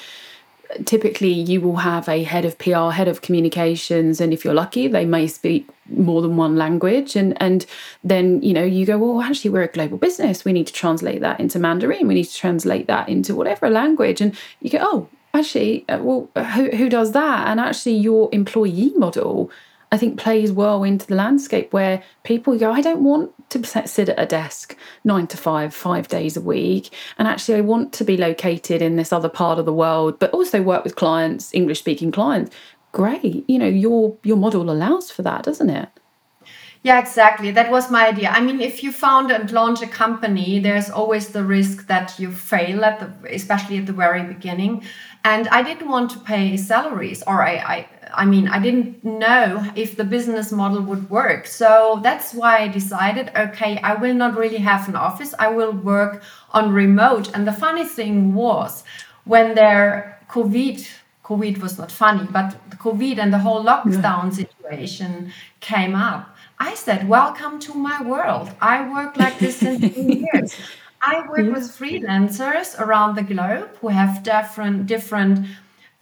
typically 0.85 1.31
you 1.31 1.61
will 1.61 1.77
have 1.77 2.07
a 2.09 2.23
head 2.23 2.45
of 2.45 2.57
PR, 2.57 2.89
head 2.89 3.07
of 3.07 3.21
communications, 3.21 4.19
and 4.21 4.33
if 4.33 4.43
you're 4.43 4.53
lucky, 4.53 4.87
they 4.87 5.05
may 5.05 5.27
speak 5.27 5.67
more 5.89 6.21
than 6.21 6.37
one 6.37 6.55
language. 6.55 7.15
And 7.15 7.39
and 7.41 7.65
then 8.03 8.41
you 8.41 8.53
know 8.53 8.63
you 8.63 8.85
go, 8.85 8.97
well, 8.97 9.21
actually, 9.21 9.51
we're 9.51 9.63
a 9.63 9.67
global 9.67 9.97
business. 9.97 10.45
We 10.45 10.53
need 10.53 10.67
to 10.67 10.73
translate 10.73 11.21
that 11.21 11.39
into 11.39 11.59
Mandarin. 11.59 12.07
We 12.07 12.13
need 12.13 12.25
to 12.25 12.35
translate 12.35 12.87
that 12.87 13.09
into 13.09 13.35
whatever 13.35 13.69
language. 13.69 14.21
And 14.21 14.35
you 14.61 14.69
go, 14.69 14.79
oh, 14.81 15.09
actually, 15.33 15.85
uh, 15.89 15.99
well, 16.01 16.29
who 16.35 16.69
who 16.75 16.89
does 16.89 17.11
that? 17.13 17.47
And 17.47 17.59
actually, 17.59 17.95
your 17.97 18.29
employee 18.31 18.93
model. 18.95 19.51
I 19.91 19.97
think 19.97 20.19
plays 20.19 20.51
well 20.51 20.83
into 20.83 21.05
the 21.05 21.13
landscape 21.13 21.71
where 21.71 22.01
people 22.23 22.57
go, 22.57 22.71
I 22.71 22.81
don't 22.81 23.03
want 23.03 23.31
to 23.53 23.88
sit 23.88 24.10
at 24.10 24.19
a 24.19 24.25
desk 24.25 24.77
nine 25.03 25.27
to 25.27 25.38
five, 25.38 25.74
five 25.74 26.07
days 26.07 26.36
a 26.38 26.41
week. 26.41 26.93
And 27.17 27.27
actually, 27.27 27.55
I 27.55 27.62
want 27.62 27.93
to 27.93 28.03
be 28.03 28.17
located 28.17 28.81
in 28.81 28.95
this 28.95 29.13
other 29.13 29.29
part 29.29 29.60
of 29.60 29.65
the 29.65 29.74
world, 29.74 30.19
but 30.19 30.31
also 30.31 30.62
work 30.62 30.83
with 30.83 30.95
clients, 30.95 31.53
English 31.53 31.79
speaking 31.79 32.12
clients. 32.12 32.55
Great. 32.91 33.48
You 33.50 33.60
know, 33.60 33.67
your 33.67 34.17
your 34.24 34.38
model 34.38 34.69
allows 34.69 35.12
for 35.12 35.22
that, 35.24 35.43
doesn't 35.43 35.69
it? 35.69 35.89
Yeah, 36.83 37.00
exactly. 37.00 37.50
That 37.51 37.72
was 37.72 37.89
my 37.89 38.10
idea. 38.10 38.29
I 38.29 38.41
mean, 38.41 38.60
if 38.60 38.83
you 38.83 38.91
found 38.91 39.31
and 39.31 39.50
launch 39.51 39.81
a 39.81 39.88
company, 39.88 40.60
there's 40.60 40.89
always 40.89 41.29
the 41.29 41.43
risk 41.43 41.88
that 41.88 42.19
you 42.19 42.29
fail 42.29 42.83
at 42.83 43.00
the, 43.00 43.33
especially 43.33 43.77
at 43.77 43.86
the 43.86 43.93
very 43.93 44.22
beginning. 44.22 44.83
And 45.24 45.48
I 45.48 45.63
didn't 45.63 45.88
want 45.88 46.12
to 46.12 46.19
pay 46.19 46.57
salaries, 46.57 47.24
or 47.25 47.41
I, 47.41 47.53
I, 47.55 47.88
I 48.13 48.25
mean, 48.25 48.48
I 48.48 48.60
didn't 48.60 49.03
know 49.03 49.65
if 49.75 49.96
the 49.98 50.03
business 50.03 50.51
model 50.51 50.82
would 50.82 51.10
work. 51.10 51.48
So 51.48 52.00
that's 52.03 52.34
why 52.34 52.60
I 52.60 52.67
decided, 52.67 53.32
okay, 53.36 53.79
I 53.79 53.96
will 53.96 54.13
not 54.13 54.38
really 54.38 54.58
have 54.58 54.88
an 54.88 54.96
office. 54.96 55.34
I 55.39 55.50
will 55.50 55.72
work 55.72 56.24
on 56.51 56.72
remote. 56.72 57.34
And 57.34 57.48
the 57.48 57.53
funny 57.53 57.86
thing 57.86 58.34
was, 58.34 58.84
when 59.25 59.55
there 59.55 60.20
COVID, 60.29 60.88
COVID 61.24 61.60
was 61.60 61.77
not 61.77 61.91
funny, 61.91 62.27
but 62.32 62.55
the 62.70 62.75
COVID 62.77 63.17
and 63.17 63.34
the 63.34 63.39
whole 63.39 63.63
lockdown 63.63 64.25
yeah. 64.25 64.29
situation 64.29 65.32
came 65.60 65.96
up 65.96 66.34
I 66.60 66.75
said, 66.75 67.10
Welcome 67.10 67.60
to 67.60 67.74
my 67.74 68.01
world. 68.01 68.50
I 68.62 68.89
work 68.89 69.17
like 69.17 69.38
this 69.38 69.58
since 69.58 69.82
years. 69.98 70.55
I 71.01 71.20
work 71.27 71.53
with 71.53 71.77
freelancers 71.77 72.79
around 72.79 73.15
the 73.15 73.24
globe 73.24 73.75
who 73.82 73.89
have 73.89 74.24
different 74.24 74.86
different 74.86 75.46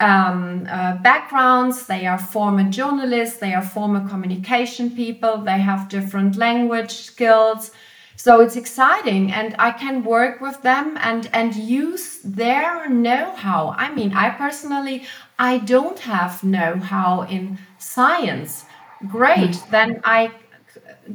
um, 0.01 0.67
uh, 0.70 0.98
backgrounds. 0.98 1.86
They 1.86 2.05
are 2.05 2.17
former 2.17 2.70
journalists, 2.70 3.38
they 3.38 3.53
are 3.53 3.62
former 3.62 4.08
communication 4.10 4.89
people, 4.91 5.38
they 5.38 5.60
have 5.60 5.89
different 5.89 6.36
language 6.36 6.91
skills. 6.91 7.72
So 8.15 8.41
it's 8.41 8.55
exciting, 8.55 9.31
and 9.31 9.55
I 9.58 9.72
can 9.72 10.03
work 10.03 10.41
with 10.41 10.62
them 10.62 10.98
and 11.01 11.29
and 11.34 11.55
use 11.55 12.20
their 12.24 12.88
know-how. 12.88 13.74
I 13.77 13.93
mean, 13.96 14.13
I 14.13 14.29
personally 14.29 15.05
I 15.39 15.58
don't 15.58 16.00
have 16.00 16.43
know-how 16.43 17.24
in 17.24 17.58
science. 17.79 18.65
Great, 19.08 19.55
hmm. 19.55 19.72
then 19.72 20.01
I 20.03 20.31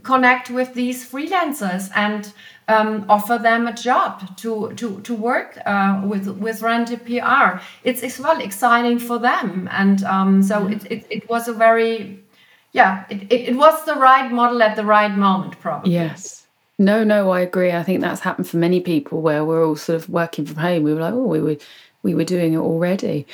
connect 0.02 0.50
with 0.50 0.74
these 0.74 1.08
freelancers 1.08 1.90
and 1.94 2.32
um, 2.68 3.06
offer 3.08 3.38
them 3.38 3.66
a 3.66 3.72
job 3.72 4.36
to 4.38 4.72
to 4.74 5.00
to 5.02 5.14
work 5.14 5.58
uh, 5.66 6.02
with 6.04 6.28
with 6.28 6.62
Rent 6.62 6.90
a 6.90 6.96
PR. 6.98 7.62
It's 7.84 8.02
as 8.02 8.18
well 8.18 8.40
exciting 8.40 8.98
for 8.98 9.18
them, 9.18 9.68
and 9.72 10.02
um, 10.04 10.42
so 10.42 10.66
it, 10.66 10.84
it, 10.90 11.06
it 11.10 11.28
was 11.28 11.48
a 11.48 11.52
very 11.52 12.22
yeah 12.72 13.04
it, 13.08 13.22
it, 13.32 13.48
it 13.50 13.56
was 13.56 13.84
the 13.84 13.94
right 13.94 14.30
model 14.30 14.62
at 14.62 14.76
the 14.76 14.84
right 14.84 15.14
moment 15.14 15.60
probably. 15.60 15.92
Yes. 15.92 16.46
No, 16.78 17.04
no, 17.04 17.30
I 17.30 17.40
agree. 17.40 17.72
I 17.72 17.82
think 17.82 18.02
that's 18.02 18.20
happened 18.20 18.48
for 18.48 18.58
many 18.58 18.80
people 18.80 19.22
where 19.22 19.46
we're 19.46 19.66
all 19.66 19.76
sort 19.76 19.96
of 19.96 20.10
working 20.10 20.44
from 20.44 20.56
home. 20.56 20.82
We 20.82 20.92
were 20.92 21.00
like, 21.00 21.14
oh, 21.14 21.26
we 21.26 21.40
were 21.40 21.56
we 22.02 22.14
were 22.14 22.24
doing 22.24 22.52
it 22.52 22.58
already. 22.58 23.26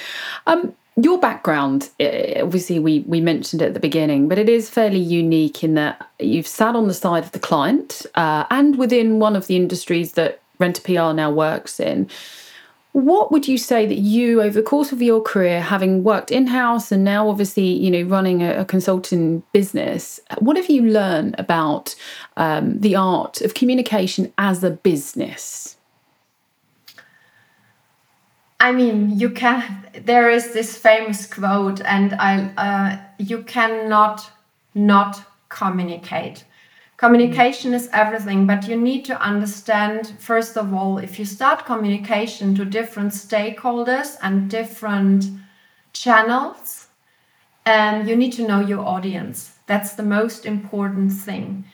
Um, 0.47 0.75
your 0.97 1.19
background, 1.19 1.89
eh, 2.01 2.41
obviously, 2.43 2.79
we, 2.79 3.01
we 3.01 3.21
mentioned 3.21 3.63
at 3.63 3.75
the 3.75 3.81
beginning, 3.81 4.29
but 4.29 4.39
it 4.39 4.49
is 4.49 4.69
fairly 4.69 4.99
unique 4.99 5.65
in 5.65 5.75
that 5.75 6.11
you've 6.19 6.47
sat 6.47 6.77
on 6.77 6.89
the 6.89 6.95
side 6.95 7.25
of 7.25 7.33
the 7.33 7.39
client 7.39 8.05
uh, 8.15 8.45
and 8.51 8.77
within 8.77 9.19
one 9.19 9.35
of 9.35 9.47
the 9.47 9.57
industries 9.57 10.13
that 10.13 10.41
Rent 10.59 10.83
PR 10.85 11.13
now 11.13 11.31
works 11.31 11.81
in. 11.81 12.09
What 12.93 13.33
would 13.33 13.49
you 13.49 13.57
say 13.57 13.87
that 13.87 13.99
you, 13.99 14.43
over 14.43 14.53
the 14.53 14.63
course 14.63 14.93
of 14.93 15.01
your 15.01 15.23
career, 15.23 15.63
having 15.63 16.05
worked 16.05 16.31
in 16.31 16.47
house 16.47 16.93
and 16.93 17.03
now 17.03 17.31
obviously, 17.31 17.65
you 17.65 17.91
know, 17.91 18.03
running 18.03 18.43
a, 18.43 18.61
a 18.61 18.65
consulting 18.67 19.43
business, 19.53 20.21
what 20.41 20.59
have 20.59 20.69
you 20.69 20.83
learned 20.83 21.35
about 21.39 21.95
um, 22.37 22.79
the 22.81 22.95
art 22.95 23.41
of 23.41 23.55
communication 23.55 24.31
as 24.37 24.63
a 24.63 24.71
business? 24.71 25.79
I 28.63 28.71
mean, 28.71 29.19
you 29.19 29.29
can. 29.31 29.89
There 30.05 30.31
is 30.31 30.53
this 30.53 30.79
famous 30.79 31.27
quote, 31.27 31.81
and 31.81 32.15
I, 32.15 32.33
uh, 32.57 32.97
you 33.19 33.43
cannot 33.43 34.31
not 34.73 35.21
communicate. 35.49 36.45
Communication 36.97 37.75
is 37.75 37.91
everything, 37.93 38.47
but 38.47 38.69
you 38.69 38.77
need 38.77 39.05
to 39.07 39.21
understand, 39.21 40.15
first 40.21 40.57
of 40.57 40.73
all, 40.73 40.99
if 40.99 41.19
you 41.19 41.25
start 41.25 41.67
communication 41.67 42.55
to 42.55 42.65
different 42.65 43.11
stakeholders 43.11 44.17
and 44.23 44.49
different 44.49 45.25
channels, 45.93 46.87
and 47.67 48.09
you 48.09 48.15
need 48.15 48.33
to 48.35 48.47
know 48.47 48.61
your 48.61 48.87
audience. 48.87 49.57
That's 49.67 49.95
the 49.95 50.05
most 50.05 50.47
important 50.47 51.11
thing. 51.11 51.65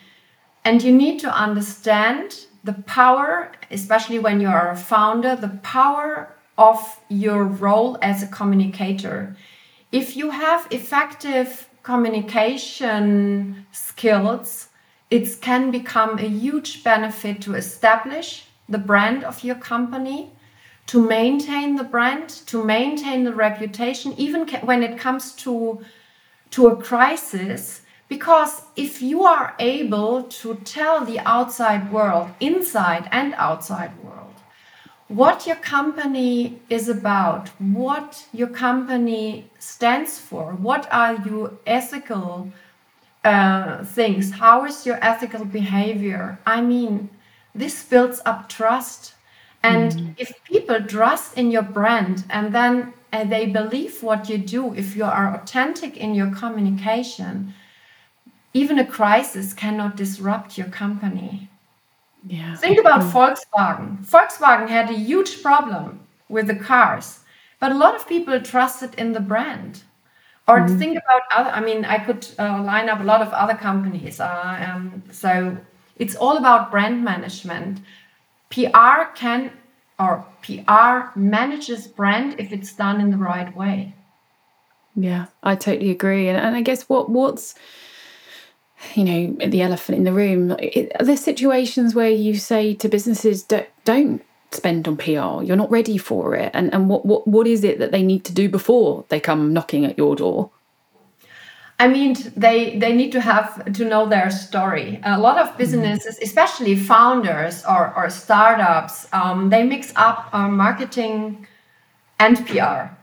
And 0.65 0.81
you 0.81 0.91
need 0.91 1.19
to 1.19 1.31
understand 1.31 2.47
the 2.63 2.73
power, 2.73 3.51
especially 3.69 4.17
when 4.17 4.41
you 4.41 4.47
are 4.47 4.71
a 4.71 4.75
founder, 4.75 5.35
the 5.35 5.59
power 5.61 6.35
of 6.59 6.99
your 7.07 7.45
role 7.45 7.97
as 8.01 8.21
a 8.21 8.27
communicator. 8.27 9.35
If 9.93 10.17
you 10.17 10.29
have 10.29 10.67
effective 10.69 11.69
communication 11.83 13.65
skills, 13.71 14.67
it 15.09 15.41
can 15.41 15.71
become 15.71 16.19
a 16.19 16.27
huge 16.27 16.83
benefit 16.83 17.41
to 17.43 17.55
establish 17.55 18.45
the 18.67 18.77
brand 18.77 19.23
of 19.23 19.43
your 19.43 19.55
company, 19.55 20.31
to 20.87 21.01
maintain 21.01 21.77
the 21.77 21.83
brand, 21.83 22.29
to 22.47 22.63
maintain 22.63 23.23
the 23.23 23.33
reputation, 23.33 24.13
even 24.17 24.45
when 24.61 24.83
it 24.83 24.99
comes 24.99 25.31
to, 25.37 25.81
to 26.51 26.67
a 26.67 26.75
crisis. 26.75 27.81
Because 28.09 28.63
if 28.75 29.01
you 29.01 29.23
are 29.23 29.55
able 29.59 30.23
to 30.23 30.55
tell 30.65 31.05
the 31.05 31.19
outside 31.19 31.91
world, 31.91 32.29
inside 32.39 33.07
and 33.11 33.33
outside 33.35 33.91
world, 34.03 34.28
what 35.09 35.47
your 35.47 35.55
company 35.57 36.61
is 36.69 36.87
about, 36.87 37.49
what 37.59 38.27
your 38.31 38.47
company 38.47 39.49
stands 39.57 40.19
for, 40.19 40.53
what 40.53 40.87
are 40.91 41.15
your 41.15 41.53
ethical 41.65 42.51
uh, 43.25 43.83
things, 43.83 44.31
how 44.31 44.65
is 44.65 44.85
your 44.85 45.03
ethical 45.03 45.43
behavior. 45.45 46.39
I 46.45 46.61
mean, 46.61 47.09
this 47.53 47.83
builds 47.83 48.21
up 48.25 48.47
trust. 48.47 49.15
And 49.61 49.91
mm. 49.91 50.15
if 50.17 50.31
people 50.45 50.81
trust 50.81 51.37
in 51.37 51.51
your 51.51 51.63
brand 51.63 52.23
and 52.29 52.53
then 52.53 52.93
uh, 53.11 53.25
they 53.25 53.47
believe 53.47 54.01
what 54.03 54.29
you 54.29 54.37
do, 54.37 54.73
if 54.75 54.95
you 54.95 55.03
are 55.03 55.35
authentic 55.35 55.97
in 55.97 56.13
your 56.15 56.33
communication, 56.33 57.53
even 58.53 58.79
a 58.79 58.85
crisis 58.85 59.53
cannot 59.53 59.97
disrupt 59.97 60.57
your 60.57 60.67
company. 60.67 61.49
Yeah. 62.27 62.55
Think 62.55 62.79
about 62.79 63.01
mm. 63.01 63.11
Volkswagen. 63.11 64.05
Volkswagen 64.05 64.67
had 64.67 64.89
a 64.89 64.93
huge 64.93 65.41
problem 65.41 66.01
with 66.27 66.47
the 66.47 66.55
cars, 66.55 67.19
but 67.59 67.71
a 67.71 67.75
lot 67.75 67.95
of 67.95 68.07
people 68.07 68.39
trusted 68.41 68.93
in 68.95 69.13
the 69.13 69.19
brand. 69.19 69.83
Or 70.47 70.61
mm. 70.61 70.79
think 70.79 70.97
about 70.97 71.21
other, 71.35 71.49
I 71.51 71.61
mean, 71.61 71.85
I 71.85 71.99
could 71.99 72.27
uh, 72.39 72.61
line 72.63 72.89
up 72.89 72.99
a 72.99 73.03
lot 73.03 73.21
of 73.21 73.29
other 73.29 73.55
companies. 73.55 74.19
Uh, 74.19 74.65
um, 74.67 75.03
so 75.11 75.57
it's 75.97 76.15
all 76.15 76.37
about 76.37 76.71
brand 76.71 77.03
management. 77.03 77.81
PR 78.49 79.13
can 79.15 79.51
or 79.99 80.25
PR 80.41 81.17
manages 81.19 81.87
brand 81.87 82.39
if 82.39 82.51
it's 82.51 82.73
done 82.73 83.01
in 83.01 83.11
the 83.11 83.17
right 83.17 83.55
way. 83.55 83.93
Yeah, 84.95 85.27
I 85.43 85.55
totally 85.55 85.91
agree. 85.91 86.29
And, 86.29 86.37
and 86.37 86.55
I 86.55 86.61
guess 86.61 86.89
what 86.89 87.09
what's 87.09 87.55
you 88.95 89.03
know 89.03 89.47
the 89.47 89.61
elephant 89.61 89.97
in 89.97 90.03
the 90.03 90.13
room 90.13 90.51
are 90.51 91.05
there 91.05 91.17
situations 91.17 91.93
where 91.93 92.09
you 92.09 92.35
say 92.35 92.73
to 92.73 92.87
businesses 92.89 93.43
don't, 93.43 94.23
spend 94.51 94.87
on 94.87 94.97
PR 94.97 95.43
you're 95.43 95.55
not 95.55 95.69
ready 95.69 95.95
for 95.95 96.35
it 96.35 96.49
and 96.55 96.73
and 96.73 96.89
what, 96.89 97.05
what 97.05 97.27
what 97.27 97.45
is 97.45 97.63
it 97.63 97.77
that 97.77 97.91
they 97.91 98.01
need 98.01 98.25
to 98.25 98.33
do 98.33 98.49
before 98.49 99.05
they 99.09 99.19
come 99.19 99.53
knocking 99.53 99.85
at 99.85 99.95
your 99.95 100.15
door 100.15 100.49
I 101.81 101.87
mean, 101.87 102.17
they 102.35 102.77
they 102.77 102.91
need 102.91 103.13
to 103.13 103.21
have 103.21 103.71
to 103.71 103.85
know 103.85 104.05
their 104.05 104.29
story. 104.29 104.99
A 105.03 105.17
lot 105.17 105.37
of 105.37 105.57
businesses, 105.57 106.19
especially 106.21 106.75
founders 106.75 107.63
or, 107.63 107.93
or 107.95 108.09
startups, 108.09 109.07
um, 109.13 109.49
they 109.49 109.63
mix 109.63 109.93
up 109.95 110.27
uh, 110.33 110.49
marketing 110.49 111.47
and 112.19 112.45
PR. 112.45 112.98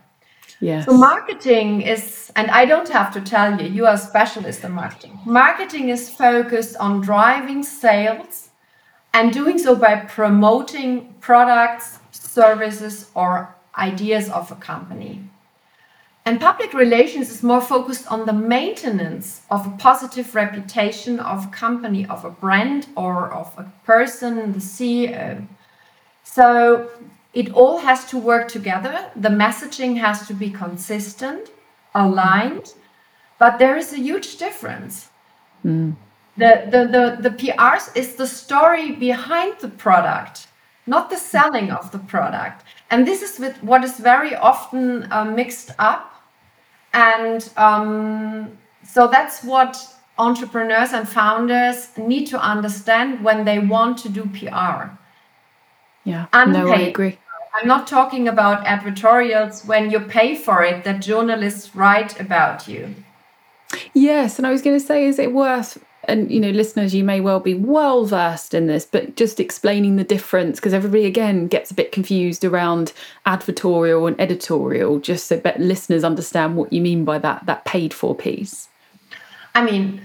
Yes. 0.59 0.85
So 0.85 0.93
marketing 0.93 1.81
is, 1.81 2.31
and 2.35 2.49
I 2.49 2.65
don't 2.65 2.89
have 2.89 3.13
to 3.13 3.21
tell 3.21 3.61
you, 3.61 3.69
you 3.69 3.85
are 3.85 3.93
a 3.93 3.97
specialist 3.97 4.63
in 4.63 4.71
marketing. 4.71 5.19
Marketing 5.25 5.89
is 5.89 6.09
focused 6.09 6.75
on 6.77 7.01
driving 7.01 7.61
sales 7.61 8.49
and 9.13 9.31
doing 9.31 9.57
so 9.57 9.75
by 9.75 9.95
promoting 9.97 11.13
products, 11.19 11.99
services, 12.11 13.09
or 13.13 13.55
ideas 13.77 14.29
of 14.29 14.51
a 14.51 14.55
company. 14.55 15.23
And 16.25 16.41
public 16.41 16.73
relations 16.73 17.29
is 17.29 17.41
more 17.41 17.61
focused 17.61 18.05
on 18.11 18.25
the 18.25 18.33
maintenance 18.33 19.43
of 19.49 19.65
a 19.65 19.69
positive 19.77 20.35
reputation 20.35 21.21
of 21.21 21.45
a 21.45 21.49
company, 21.49 22.05
of 22.07 22.25
a 22.25 22.29
brand, 22.29 22.87
or 22.97 23.31
of 23.31 23.53
a 23.57 23.71
person, 23.85 24.51
the 24.51 24.59
CEO. 24.59 25.47
So 26.23 26.89
it 27.33 27.51
all 27.53 27.79
has 27.79 28.05
to 28.05 28.17
work 28.17 28.47
together. 28.47 29.11
The 29.15 29.29
messaging 29.29 29.97
has 29.97 30.27
to 30.27 30.33
be 30.33 30.49
consistent, 30.49 31.51
aligned, 31.93 32.73
but 33.39 33.59
there 33.59 33.77
is 33.77 33.93
a 33.93 33.97
huge 33.97 34.37
difference. 34.37 35.09
Mm. 35.65 35.95
The, 36.37 36.67
the, 36.69 36.87
the, 36.87 37.29
the 37.29 37.35
PRs 37.35 37.95
is 37.95 38.15
the 38.15 38.27
story 38.27 38.91
behind 38.91 39.59
the 39.59 39.69
product, 39.69 40.47
not 40.85 41.09
the 41.09 41.17
selling 41.17 41.71
of 41.71 41.91
the 41.91 41.99
product. 41.99 42.63
And 42.91 43.07
this 43.07 43.21
is 43.21 43.39
with 43.39 43.61
what 43.63 43.83
is 43.83 43.97
very 43.99 44.35
often 44.35 45.11
uh, 45.11 45.25
mixed 45.25 45.71
up 45.79 46.17
and 46.93 47.47
um, 47.57 48.57
so 48.83 49.07
that's 49.07 49.43
what 49.43 49.77
entrepreneurs 50.17 50.93
and 50.93 51.07
founders 51.07 51.95
need 51.97 52.25
to 52.27 52.39
understand 52.41 53.23
when 53.23 53.45
they 53.45 53.59
want 53.59 53.99
to 53.99 54.09
do 54.09 54.25
PR. 54.27 54.89
Yeah, 56.07 56.27
Unpaid. 56.31 56.63
no, 56.63 56.71
I 56.71 56.79
agree. 56.79 57.17
I'm 57.53 57.67
not 57.67 57.85
talking 57.85 58.29
about 58.29 58.65
advertorials 58.65 59.65
when 59.65 59.91
you 59.91 59.99
pay 59.99 60.35
for 60.35 60.63
it 60.63 60.85
that 60.85 61.01
journalists 61.01 61.75
write 61.75 62.17
about 62.19 62.65
you. 62.65 62.95
Yes, 63.93 64.37
and 64.37 64.47
I 64.47 64.51
was 64.51 64.61
going 64.61 64.79
to 64.79 64.85
say, 64.85 65.05
is 65.05 65.19
it 65.19 65.33
worth 65.33 65.77
and 66.07 66.31
you 66.31 66.39
know 66.39 66.51
listeners 66.51 66.95
you 66.95 67.03
may 67.03 67.19
well 67.19 67.41
be 67.41 67.53
well 67.53 68.05
versed 68.05 68.53
in 68.53 68.67
this 68.67 68.85
but 68.85 69.15
just 69.17 69.39
explaining 69.39 69.97
the 69.97 70.03
difference 70.03 70.57
because 70.57 70.73
everybody 70.73 71.05
again 71.05 71.47
gets 71.47 71.69
a 71.69 71.73
bit 71.73 71.91
confused 71.91 72.45
around 72.45 72.93
advertorial 73.25 74.07
and 74.07 74.19
editorial 74.21 74.99
just 74.99 75.27
so 75.27 75.35
that 75.35 75.59
listeners 75.59 76.05
understand 76.05 76.55
what 76.55 76.71
you 76.71 76.81
mean 76.81 77.03
by 77.03 77.17
that 77.17 77.45
that 77.45 77.65
paid 77.65 77.93
for 77.93 78.15
piece 78.15 78.69
i 79.53 79.61
mean 79.61 80.01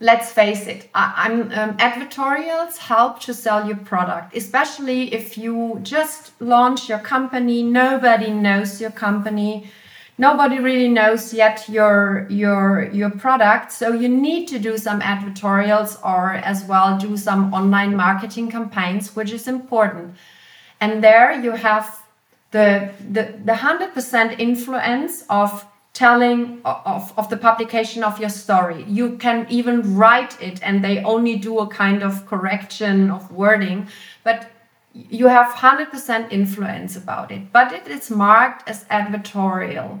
let's 0.00 0.30
face 0.30 0.66
it 0.66 0.88
I, 0.94 1.26
am 1.26 1.42
um, 1.52 1.76
advertorials 1.78 2.76
help 2.76 3.20
to 3.20 3.34
sell 3.34 3.66
your 3.66 3.76
product 3.76 4.36
especially 4.36 5.14
if 5.14 5.38
you 5.38 5.78
just 5.82 6.32
launch 6.40 6.88
your 6.88 6.98
company 6.98 7.62
nobody 7.62 8.30
knows 8.30 8.80
your 8.80 8.90
company 8.90 9.70
nobody 10.18 10.58
really 10.58 10.88
knows 10.88 11.32
yet 11.32 11.68
your 11.68 12.26
your 12.28 12.90
your 12.92 13.10
product 13.10 13.72
so 13.72 13.92
you 13.92 14.08
need 14.08 14.48
to 14.48 14.58
do 14.58 14.76
some 14.76 15.00
advertorials 15.00 15.96
or 16.04 16.32
as 16.34 16.64
well 16.64 16.98
do 16.98 17.16
some 17.16 17.54
online 17.54 17.96
marketing 17.96 18.50
campaigns 18.50 19.14
which 19.14 19.32
is 19.32 19.46
important. 19.46 20.14
And 20.80 21.02
there 21.02 21.40
you 21.40 21.52
have 21.52 22.02
the 22.50 22.90
the, 23.10 23.34
the 23.44 23.52
100% 23.52 24.38
influence 24.38 25.24
of 25.30 25.64
telling 26.04 26.60
of, 26.64 27.12
of 27.16 27.28
the 27.28 27.36
publication 27.36 28.04
of 28.04 28.20
your 28.20 28.34
story 28.44 28.84
you 28.98 29.16
can 29.24 29.46
even 29.48 29.76
write 29.96 30.40
it 30.40 30.60
and 30.62 30.84
they 30.84 31.02
only 31.02 31.34
do 31.36 31.58
a 31.58 31.66
kind 31.66 32.02
of 32.02 32.26
correction 32.26 33.10
of 33.10 33.30
wording 33.32 33.86
but 34.22 34.50
you 35.10 35.28
have 35.28 35.52
100% 35.54 36.32
influence 36.32 36.96
about 36.96 37.30
it, 37.30 37.52
but 37.52 37.72
it 37.72 37.86
is 37.88 38.10
marked 38.10 38.68
as 38.68 38.84
advertorial. 38.84 40.00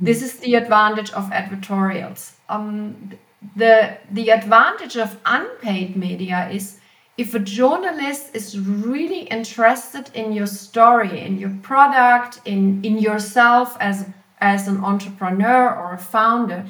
This 0.00 0.22
is 0.22 0.36
the 0.36 0.54
advantage 0.54 1.10
of 1.12 1.24
advertorials. 1.30 2.32
Um, 2.48 3.12
the, 3.56 3.96
the 4.10 4.30
advantage 4.30 4.96
of 4.96 5.18
unpaid 5.24 5.96
media 5.96 6.48
is 6.50 6.78
if 7.16 7.34
a 7.34 7.38
journalist 7.38 8.30
is 8.34 8.58
really 8.58 9.22
interested 9.22 10.10
in 10.14 10.32
your 10.32 10.46
story, 10.46 11.20
in 11.20 11.38
your 11.38 11.56
product, 11.62 12.40
in, 12.44 12.84
in 12.84 12.98
yourself 12.98 13.76
as, 13.80 14.08
as 14.40 14.68
an 14.68 14.82
entrepreneur 14.84 15.74
or 15.74 15.94
a 15.94 15.98
founder, 15.98 16.66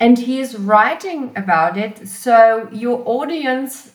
and 0.00 0.18
he 0.18 0.40
is 0.40 0.58
writing 0.58 1.32
about 1.36 1.76
it, 1.76 2.08
so 2.08 2.68
your 2.72 3.02
audience 3.06 3.92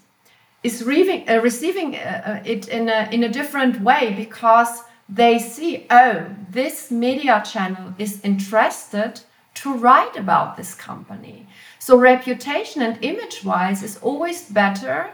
is 0.63 0.83
receiving, 0.83 1.29
uh, 1.29 1.41
receiving 1.41 1.95
uh, 1.95 2.41
it 2.45 2.67
in 2.67 2.89
a, 2.89 3.09
in 3.12 3.23
a 3.23 3.29
different 3.29 3.81
way 3.81 4.13
because 4.15 4.83
they 5.07 5.39
see, 5.39 5.85
oh, 5.89 6.25
this 6.49 6.91
media 6.91 7.41
channel 7.45 7.93
is 7.97 8.21
interested 8.23 9.21
to 9.55 9.73
write 9.73 10.15
about 10.15 10.55
this 10.55 10.75
company. 10.75 11.47
So, 11.79 11.97
reputation 11.97 12.81
and 12.81 13.03
image 13.03 13.43
wise 13.43 13.81
is 13.83 13.97
always 13.97 14.49
better 14.49 15.09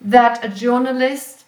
that 0.00 0.44
a 0.44 0.48
journalist 0.48 1.44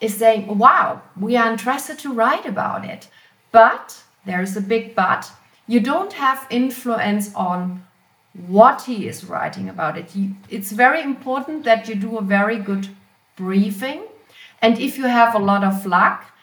is 0.00 0.16
saying, 0.16 0.58
wow, 0.58 1.02
we 1.18 1.36
are 1.36 1.50
interested 1.50 1.98
to 2.00 2.12
write 2.12 2.46
about 2.46 2.84
it. 2.84 3.08
But 3.50 4.03
there 4.26 4.42
is 4.42 4.56
a 4.56 4.60
big 4.60 4.94
but 4.94 5.30
you 5.66 5.80
don't 5.80 6.12
have 6.12 6.46
influence 6.50 7.34
on 7.34 7.84
what 8.46 8.82
he 8.82 9.06
is 9.06 9.24
writing 9.24 9.68
about 9.68 9.96
it. 9.96 10.10
it's 10.50 10.72
very 10.72 11.00
important 11.02 11.64
that 11.64 11.88
you 11.88 11.94
do 11.94 12.18
a 12.18 12.22
very 12.22 12.58
good 12.58 12.88
briefing. 13.36 14.02
And 14.60 14.78
if 14.78 14.98
you 14.98 15.04
have 15.04 15.34
a 15.34 15.38
lot 15.38 15.62
of 15.62 15.86
luck, 15.86 16.34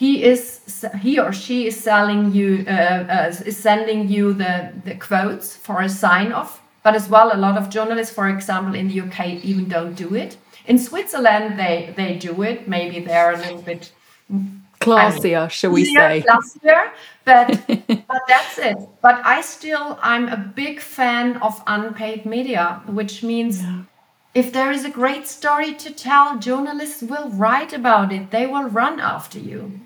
he 0.00 0.24
is 0.24 0.86
he 1.00 1.18
or 1.18 1.32
she 1.32 1.66
is 1.66 1.78
selling 1.78 2.32
you 2.32 2.64
uh, 2.66 2.70
uh, 2.70 3.34
is 3.44 3.56
sending 3.56 4.08
you 4.08 4.32
the 4.32 4.72
the 4.84 4.94
quotes 4.94 5.54
for 5.54 5.82
a 5.82 5.88
sign 5.88 6.32
off 6.32 6.62
but 6.82 6.94
as 6.94 7.06
well 7.08 7.30
a 7.34 7.40
lot 7.46 7.58
of 7.58 7.68
journalists 7.68 8.14
for 8.14 8.26
example 8.30 8.74
in 8.74 8.88
the 8.88 9.00
uk 9.02 9.20
even 9.50 9.68
don't 9.68 9.94
do 9.94 10.14
it 10.14 10.38
in 10.66 10.78
switzerland 10.78 11.58
they 11.58 11.92
they 11.98 12.16
do 12.16 12.42
it 12.42 12.66
maybe 12.66 13.00
they're 13.00 13.32
a 13.32 13.36
little 13.36 13.60
bit 13.60 13.92
classier 14.80 15.36
I 15.36 15.40
mean, 15.40 15.48
shall 15.50 15.70
we 15.72 15.84
say 15.84 16.24
classier 16.26 16.90
but 17.24 17.46
but 18.08 18.22
that's 18.28 18.58
it 18.58 18.76
but 19.02 19.20
i 19.24 19.40
still 19.40 19.98
i'm 20.02 20.28
a 20.28 20.36
big 20.36 20.80
fan 20.80 21.36
of 21.38 21.62
unpaid 21.66 22.26
media 22.26 22.82
which 22.86 23.22
means 23.22 23.62
yeah. 23.62 23.82
If 24.32 24.52
there 24.52 24.70
is 24.70 24.84
a 24.84 24.90
great 24.90 25.26
story 25.26 25.74
to 25.74 25.92
tell, 25.92 26.38
journalists 26.38 27.02
will 27.02 27.30
write 27.30 27.72
about 27.72 28.12
it. 28.12 28.30
They 28.30 28.46
will 28.46 28.68
run 28.68 29.00
after 29.00 29.40
you. 29.40 29.80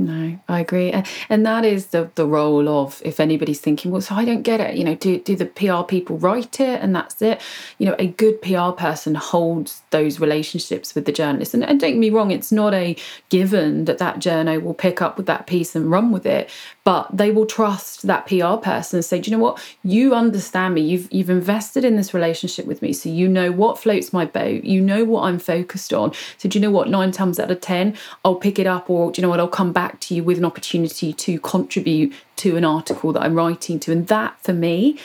No, 0.00 0.38
I 0.48 0.60
agree, 0.60 0.94
and 1.28 1.44
that 1.44 1.66
is 1.66 1.88
the 1.88 2.10
the 2.14 2.24
role 2.24 2.70
of 2.70 3.02
if 3.04 3.20
anybody's 3.20 3.60
thinking, 3.60 3.90
well, 3.90 4.00
so 4.00 4.14
I 4.14 4.24
don't 4.24 4.40
get 4.40 4.58
it. 4.58 4.74
You 4.74 4.84
know, 4.84 4.94
do 4.94 5.18
do 5.18 5.36
the 5.36 5.44
PR 5.44 5.82
people 5.86 6.16
write 6.16 6.58
it, 6.58 6.80
and 6.80 6.96
that's 6.96 7.20
it? 7.20 7.42
You 7.76 7.84
know, 7.84 7.96
a 7.98 8.06
good 8.06 8.40
PR 8.40 8.70
person 8.70 9.14
holds 9.14 9.82
those 9.90 10.18
relationships 10.18 10.94
with 10.94 11.04
the 11.04 11.12
journalist, 11.12 11.52
and, 11.52 11.62
and 11.62 11.78
don't 11.78 11.90
get 11.90 11.98
me 11.98 12.08
wrong, 12.08 12.30
it's 12.30 12.50
not 12.50 12.72
a 12.72 12.96
given 13.28 13.84
that 13.84 13.98
that 13.98 14.20
journal 14.20 14.58
will 14.60 14.72
pick 14.72 15.02
up 15.02 15.18
with 15.18 15.26
that 15.26 15.46
piece 15.46 15.76
and 15.76 15.90
run 15.90 16.12
with 16.12 16.24
it, 16.24 16.48
but 16.82 17.14
they 17.14 17.30
will 17.30 17.44
trust 17.44 18.06
that 18.06 18.26
PR 18.26 18.56
person 18.56 18.96
and 18.96 19.04
say, 19.04 19.20
do 19.20 19.30
you 19.30 19.36
know 19.36 19.42
what? 19.42 19.62
You 19.82 20.14
understand 20.14 20.76
me. 20.76 20.80
You've 20.80 21.12
you've 21.12 21.28
invested 21.28 21.84
in 21.84 21.96
this 21.96 22.14
relationship 22.14 22.64
with 22.64 22.80
me, 22.80 22.94
so 22.94 23.10
you 23.10 23.28
know 23.28 23.52
what 23.52 23.78
floats 23.78 24.14
my 24.14 24.24
boat. 24.24 24.64
You 24.64 24.80
know 24.80 25.04
what 25.04 25.24
I'm 25.24 25.38
focused 25.38 25.92
on. 25.92 26.14
So 26.38 26.48
do 26.48 26.58
you 26.58 26.62
know 26.62 26.70
what? 26.70 26.88
Nine 26.88 27.12
times 27.12 27.38
out 27.38 27.50
of 27.50 27.60
ten, 27.60 27.98
I'll 28.24 28.36
pick 28.36 28.58
it 28.58 28.66
up, 28.66 28.88
or 28.88 29.12
do 29.12 29.20
you 29.20 29.22
know 29.22 29.28
what? 29.28 29.40
I'll 29.40 29.48
come 29.48 29.74
back 29.74 29.89
back 29.90 30.00
to 30.00 30.14
you 30.14 30.22
with 30.22 30.38
an 30.38 30.44
opportunity 30.44 31.12
to 31.12 31.40
contribute 31.40 32.12
to 32.36 32.56
an 32.56 32.64
article 32.64 33.12
that 33.12 33.22
I'm 33.22 33.34
writing 33.34 33.80
to. 33.80 33.90
And 33.90 34.06
that 34.06 34.40
for 34.40 34.52
me, 34.52 34.98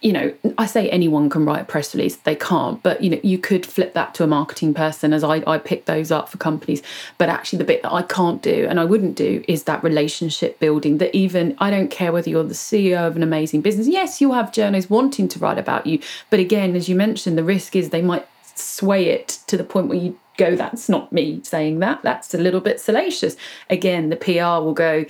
you 0.00 0.12
know, 0.12 0.32
I 0.58 0.66
say 0.66 0.88
anyone 0.90 1.28
can 1.28 1.44
write 1.44 1.62
a 1.62 1.64
press 1.64 1.94
release, 1.94 2.16
they 2.16 2.34
can't, 2.34 2.82
but 2.82 3.02
you 3.02 3.10
know, 3.10 3.20
you 3.22 3.38
could 3.38 3.64
flip 3.64 3.94
that 3.94 4.14
to 4.14 4.24
a 4.24 4.26
marketing 4.26 4.74
person 4.74 5.12
as 5.12 5.24
I, 5.24 5.42
I 5.46 5.58
pick 5.58 5.86
those 5.86 6.10
up 6.10 6.28
for 6.28 6.38
companies. 6.38 6.82
But 7.18 7.28
actually, 7.28 7.58
the 7.58 7.64
bit 7.64 7.82
that 7.82 7.92
I 7.92 8.02
can't 8.02 8.42
do 8.42 8.66
and 8.68 8.78
I 8.78 8.84
wouldn't 8.84 9.16
do 9.16 9.44
is 9.48 9.64
that 9.64 9.82
relationship 9.82 10.58
building. 10.60 10.98
That 10.98 11.14
even 11.14 11.56
I 11.58 11.70
don't 11.70 11.90
care 11.90 12.12
whether 12.12 12.30
you're 12.30 12.44
the 12.44 12.54
CEO 12.54 13.06
of 13.06 13.16
an 13.16 13.22
amazing 13.22 13.60
business. 13.60 13.88
Yes, 13.88 14.20
you'll 14.20 14.34
have 14.34 14.52
journalists 14.52 14.90
wanting 14.90 15.28
to 15.28 15.38
write 15.40 15.58
about 15.58 15.86
you, 15.86 15.98
but 16.30 16.38
again, 16.38 16.76
as 16.76 16.88
you 16.88 16.94
mentioned, 16.94 17.36
the 17.38 17.44
risk 17.44 17.74
is 17.74 17.90
they 17.90 18.02
might 18.02 18.26
sway 18.54 19.06
it 19.06 19.38
to 19.46 19.56
the 19.56 19.64
point 19.64 19.88
where 19.88 19.98
you 19.98 20.18
go, 20.36 20.56
that's 20.56 20.88
not 20.88 21.12
me 21.12 21.40
saying 21.42 21.80
that. 21.80 22.02
That's 22.02 22.34
a 22.34 22.38
little 22.38 22.60
bit 22.60 22.80
salacious. 22.80 23.36
Again, 23.70 24.08
the 24.08 24.16
PR 24.16 24.64
will 24.64 24.74
go, 24.74 25.04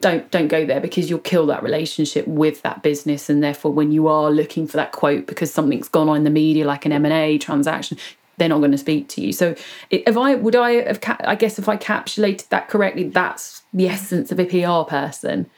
don't 0.00 0.30
don't 0.30 0.48
go 0.48 0.66
there 0.66 0.80
because 0.80 1.08
you'll 1.08 1.18
kill 1.18 1.46
that 1.46 1.62
relationship 1.62 2.26
with 2.26 2.60
that 2.62 2.82
business 2.82 3.30
and 3.30 3.42
therefore 3.42 3.72
when 3.72 3.90
you 3.90 4.06
are 4.06 4.30
looking 4.30 4.66
for 4.66 4.76
that 4.76 4.92
quote 4.92 5.26
because 5.26 5.52
something's 5.52 5.88
gone 5.88 6.08
on 6.10 6.16
in 6.18 6.24
the 6.24 6.30
media 6.30 6.66
like 6.66 6.84
an 6.84 6.92
M&A 6.92 7.38
transaction 7.38 7.96
they're 8.36 8.48
not 8.48 8.58
going 8.58 8.72
to 8.72 8.78
speak 8.78 9.08
to 9.08 9.22
you 9.22 9.32
so 9.32 9.54
if 9.90 10.16
i 10.16 10.34
would 10.34 10.56
i 10.56 10.72
have 10.72 11.00
i 11.20 11.34
guess 11.34 11.58
if 11.58 11.68
i 11.68 11.76
capsulated 11.76 12.46
that 12.48 12.68
correctly 12.68 13.08
that's 13.08 13.62
the 13.72 13.88
essence 13.88 14.30
of 14.30 14.38
a 14.38 14.44
pr 14.44 14.90
person 14.90 15.48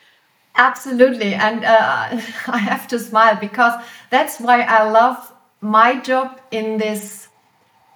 absolutely 0.55 1.35
and 1.35 1.65
uh, 1.65 2.09
i 2.47 2.59
have 2.59 2.87
to 2.87 2.99
smile 2.99 3.37
because 3.41 3.83
that's 4.11 4.39
why 4.39 4.61
i 4.61 4.89
love 4.89 5.33
my 5.61 5.99
job 6.01 6.41
in 6.51 6.79
this 6.79 7.26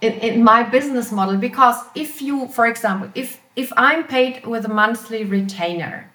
in, 0.01 0.13
in 0.15 0.43
my 0.43 0.63
business 0.63 1.13
model 1.13 1.37
because 1.37 1.77
if 1.95 2.23
you 2.23 2.49
for 2.49 2.67
example 2.67 3.11
if 3.15 3.41
if 3.57 3.73
i'm 3.77 4.07
paid 4.07 4.47
with 4.47 4.65
a 4.65 4.69
monthly 4.69 5.25
retainer 5.25 6.11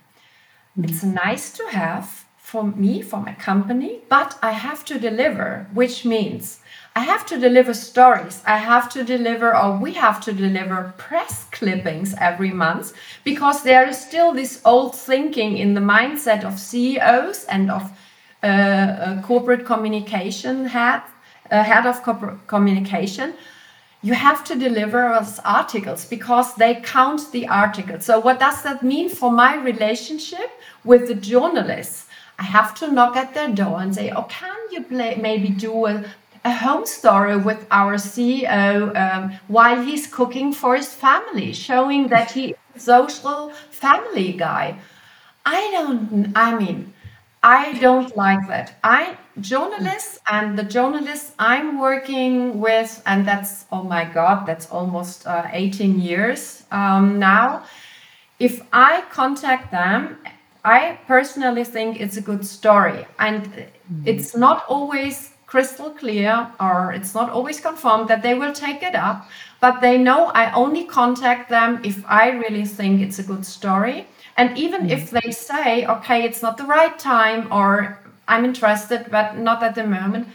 mm-hmm. 0.77 0.83
it's 0.85 1.03
nice 1.03 1.51
to 1.53 1.63
have 1.69 2.25
for 2.37 2.63
me 2.63 3.01
for 3.01 3.19
my 3.21 3.33
company 3.33 3.99
but 4.09 4.37
i 4.41 4.51
have 4.51 4.83
to 4.85 4.99
deliver 4.99 5.67
which 5.73 6.05
means 6.05 6.59
I 6.97 7.01
have 7.01 7.25
to 7.25 7.37
deliver 7.37 7.73
stories. 7.73 8.41
I 8.47 8.55
have 8.55 8.87
to 8.93 9.03
deliver, 9.03 9.53
or 9.53 9.77
we 9.77 9.91
have 9.95 10.21
to 10.21 10.31
deliver 10.31 10.93
press 10.97 11.45
clippings 11.51 12.15
every 12.21 12.51
month 12.51 12.93
because 13.25 13.63
there 13.63 13.85
is 13.85 13.97
still 13.97 14.31
this 14.31 14.61
old 14.63 14.95
thinking 14.95 15.57
in 15.57 15.73
the 15.73 15.81
mindset 15.81 16.45
of 16.45 16.57
CEOs 16.57 17.43
and 17.45 17.69
of 17.69 17.91
uh, 18.43 19.21
corporate 19.23 19.65
communication 19.65 20.65
head, 20.67 21.01
uh, 21.51 21.63
head 21.63 21.85
of 21.85 22.01
corporate 22.01 22.47
communication. 22.47 23.33
You 24.05 24.13
have 24.13 24.43
to 24.49 24.55
deliver 24.55 25.03
us 25.19 25.39
articles 25.39 26.05
because 26.05 26.53
they 26.55 26.75
count 26.75 27.31
the 27.31 27.47
articles. 27.47 28.05
So, 28.05 28.19
what 28.19 28.39
does 28.39 28.61
that 28.61 28.83
mean 28.83 29.09
for 29.09 29.31
my 29.31 29.55
relationship 29.55 30.49
with 30.83 31.07
the 31.07 31.15
journalists? 31.15 32.05
I 32.37 32.43
have 32.43 32.75
to 32.79 32.91
knock 32.91 33.15
at 33.15 33.33
their 33.33 33.51
door 33.61 33.81
and 33.81 33.95
say, 33.95 34.11
"Oh, 34.11 34.27
can 34.39 34.59
you 34.71 34.83
play, 34.83 35.11
maybe 35.29 35.49
do 35.49 35.87
a 35.87 35.95
a 36.45 36.53
home 36.53 36.85
story 36.85 37.35
with 37.35 37.65
our 37.71 37.95
CEO 37.95 38.95
um, 38.95 39.23
while 39.47 39.81
he's 39.81 40.05
cooking 40.05 40.53
for 40.53 40.75
his 40.75 40.93
family, 40.93 41.51
showing 41.51 42.07
that 42.09 42.31
he 42.31 42.43
is 42.51 42.57
a 42.75 42.79
social 42.79 43.49
family 43.71 44.31
guy. 44.33 44.77
I 45.43 45.59
don't, 45.71 46.31
I 46.35 46.55
mean, 46.55 46.93
I 47.45 47.73
don't 47.77 48.17
like 48.17 48.47
that. 48.47 48.73
I 48.83 49.17
journalists 49.39 50.19
and 50.27 50.57
the 50.57 50.63
journalists 50.63 51.33
I'm 51.37 51.79
working 51.79 52.59
with, 52.59 53.03
and 53.05 53.23
that's 53.27 53.65
oh 53.71 53.83
my 53.83 54.03
god, 54.03 54.47
that's 54.47 54.67
almost 54.71 55.27
uh, 55.27 55.47
18 55.51 55.99
years 55.99 56.63
um, 56.71 57.19
now. 57.19 57.63
If 58.39 58.63
I 58.73 59.03
contact 59.11 59.69
them, 59.69 60.17
I 60.63 60.97
personally 61.05 61.63
think 61.63 62.01
it's 62.01 62.17
a 62.17 62.21
good 62.21 62.43
story, 62.43 63.05
and 63.19 63.43
mm-hmm. 63.43 64.07
it's 64.07 64.35
not 64.35 64.65
always 64.67 65.35
crystal 65.45 65.91
clear 65.91 66.51
or 66.59 66.93
it's 66.93 67.13
not 67.13 67.29
always 67.29 67.59
confirmed 67.61 68.07
that 68.07 68.23
they 68.23 68.33
will 68.33 68.53
take 68.53 68.81
it 68.81 68.95
up, 68.95 69.29
but 69.61 69.81
they 69.81 69.99
know 69.99 70.31
I 70.33 70.51
only 70.51 70.85
contact 70.85 71.49
them 71.49 71.79
if 71.83 72.03
I 72.07 72.31
really 72.31 72.65
think 72.65 73.01
it's 73.01 73.19
a 73.19 73.23
good 73.23 73.45
story. 73.45 74.07
And 74.37 74.57
even 74.57 74.87
mm. 74.87 74.91
if 74.91 75.11
they 75.11 75.31
say, 75.31 75.85
okay, 75.85 76.23
it's 76.23 76.41
not 76.41 76.57
the 76.57 76.65
right 76.65 76.97
time 76.99 77.51
or 77.51 77.99
I'm 78.27 78.45
interested, 78.45 79.07
but 79.09 79.37
not 79.37 79.63
at 79.63 79.75
the 79.75 79.85
moment, 79.85 80.27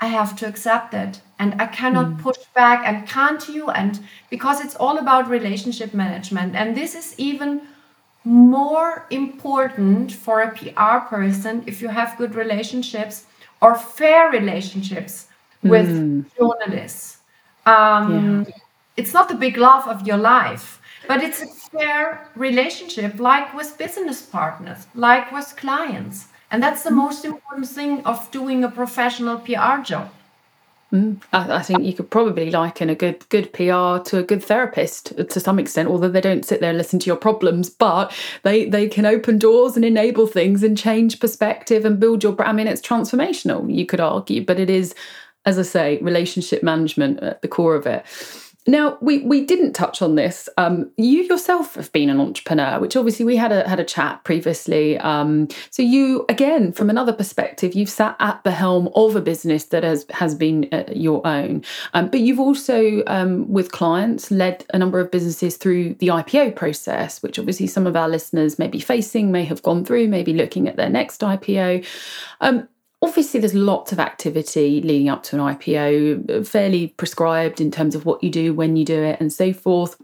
I 0.00 0.06
have 0.06 0.36
to 0.36 0.46
accept 0.46 0.94
it. 0.94 1.20
And 1.38 1.60
I 1.60 1.66
cannot 1.66 2.06
mm. 2.06 2.18
push 2.20 2.38
back 2.54 2.86
and 2.86 3.08
can't 3.08 3.48
you? 3.48 3.70
And 3.70 4.00
because 4.30 4.64
it's 4.64 4.76
all 4.76 4.98
about 4.98 5.28
relationship 5.28 5.94
management. 5.94 6.54
And 6.54 6.76
this 6.76 6.94
is 6.94 7.14
even 7.18 7.62
more 8.24 9.06
important 9.10 10.12
for 10.12 10.42
a 10.42 10.50
PR 10.56 11.06
person 11.08 11.64
if 11.66 11.82
you 11.82 11.88
have 11.88 12.16
good 12.18 12.34
relationships 12.34 13.26
or 13.60 13.76
fair 13.76 14.30
relationships 14.30 15.26
with 15.62 15.88
mm. 15.88 16.24
journalists. 16.36 17.18
Um, 17.66 18.44
yeah. 18.44 18.54
It's 18.96 19.14
not 19.14 19.28
the 19.28 19.34
big 19.34 19.56
love 19.56 19.88
of 19.88 20.06
your 20.06 20.18
life, 20.18 20.81
but 21.08 21.22
it's 21.22 21.42
a 21.42 21.46
fair 21.46 22.28
relationship, 22.36 23.18
like 23.18 23.54
with 23.54 23.76
business 23.78 24.22
partners, 24.22 24.86
like 24.94 25.32
with 25.32 25.54
clients. 25.56 26.26
And 26.50 26.62
that's 26.62 26.82
the 26.82 26.90
mm. 26.90 26.96
most 26.96 27.24
important 27.24 27.68
thing 27.68 28.04
of 28.04 28.30
doing 28.30 28.62
a 28.64 28.70
professional 28.70 29.38
PR 29.38 29.82
job. 29.82 30.10
Mm, 30.92 31.22
I, 31.32 31.56
I, 31.56 31.62
think 31.62 31.84
you 31.84 31.94
could 31.94 32.10
probably 32.10 32.50
liken 32.50 32.90
a 32.90 32.94
good 32.94 33.26
good 33.30 33.50
PR 33.54 34.02
to 34.10 34.18
a 34.18 34.22
good 34.22 34.44
therapist 34.44 35.16
to 35.16 35.40
some 35.40 35.58
extent, 35.58 35.88
although 35.88 36.10
they 36.10 36.20
don't 36.20 36.44
sit 36.44 36.60
there 36.60 36.68
and 36.68 36.76
listen 36.76 36.98
to 36.98 37.06
your 37.06 37.16
problems, 37.16 37.70
but 37.70 38.14
they 38.42 38.66
they 38.66 38.88
can 38.88 39.06
open 39.06 39.38
doors 39.38 39.74
and 39.74 39.86
enable 39.86 40.26
things 40.26 40.62
and 40.62 40.76
change 40.76 41.18
perspective 41.18 41.86
and 41.86 41.98
build 41.98 42.22
your. 42.22 42.36
I 42.42 42.52
mean, 42.52 42.66
it's 42.66 42.86
transformational. 42.86 43.74
You 43.74 43.86
could 43.86 44.00
argue, 44.00 44.44
but 44.44 44.60
it 44.60 44.68
is, 44.68 44.94
as 45.46 45.58
I 45.58 45.62
say, 45.62 45.98
relationship 46.02 46.62
management 46.62 47.20
at 47.20 47.40
the 47.40 47.48
core 47.48 47.74
of 47.74 47.86
it. 47.86 48.04
Now 48.66 48.96
we 49.00 49.18
we 49.20 49.44
didn't 49.44 49.72
touch 49.72 50.02
on 50.02 50.14
this. 50.14 50.48
Um, 50.56 50.90
you 50.96 51.22
yourself 51.22 51.74
have 51.74 51.90
been 51.92 52.08
an 52.08 52.20
entrepreneur, 52.20 52.78
which 52.78 52.96
obviously 52.96 53.24
we 53.24 53.36
had 53.36 53.50
a 53.50 53.68
had 53.68 53.80
a 53.80 53.84
chat 53.84 54.22
previously. 54.22 54.98
Um, 54.98 55.48
so 55.70 55.82
you 55.82 56.24
again, 56.28 56.72
from 56.72 56.88
another 56.88 57.12
perspective, 57.12 57.74
you've 57.74 57.90
sat 57.90 58.16
at 58.20 58.42
the 58.44 58.52
helm 58.52 58.88
of 58.94 59.16
a 59.16 59.20
business 59.20 59.64
that 59.66 59.82
has 59.82 60.06
has 60.10 60.34
been 60.36 60.68
uh, 60.70 60.84
your 60.92 61.26
own, 61.26 61.64
um, 61.94 62.08
but 62.08 62.20
you've 62.20 62.40
also 62.40 63.02
um, 63.08 63.50
with 63.50 63.72
clients 63.72 64.30
led 64.30 64.64
a 64.72 64.78
number 64.78 65.00
of 65.00 65.10
businesses 65.10 65.56
through 65.56 65.94
the 65.94 66.08
IPO 66.08 66.54
process, 66.54 67.20
which 67.20 67.40
obviously 67.40 67.66
some 67.66 67.86
of 67.86 67.96
our 67.96 68.08
listeners 68.08 68.60
may 68.60 68.68
be 68.68 68.80
facing, 68.80 69.32
may 69.32 69.44
have 69.44 69.62
gone 69.62 69.84
through, 69.84 70.06
maybe 70.06 70.32
looking 70.32 70.68
at 70.68 70.76
their 70.76 70.90
next 70.90 71.20
IPO. 71.20 71.84
Obviously, 73.02 73.40
there's 73.40 73.54
lots 73.54 73.90
of 73.90 73.98
activity 73.98 74.80
leading 74.80 75.08
up 75.08 75.24
to 75.24 75.36
an 75.36 75.42
IPO, 75.42 76.30
uh, 76.30 76.44
fairly 76.44 76.88
prescribed 76.88 77.60
in 77.60 77.70
terms 77.70 77.94
of 77.94 78.06
what 78.06 78.22
you 78.22 78.30
do, 78.30 78.54
when 78.54 78.76
you 78.76 78.84
do 78.84 79.02
it, 79.02 79.20
and 79.20 79.32
so 79.32 79.52
forth. 79.52 80.00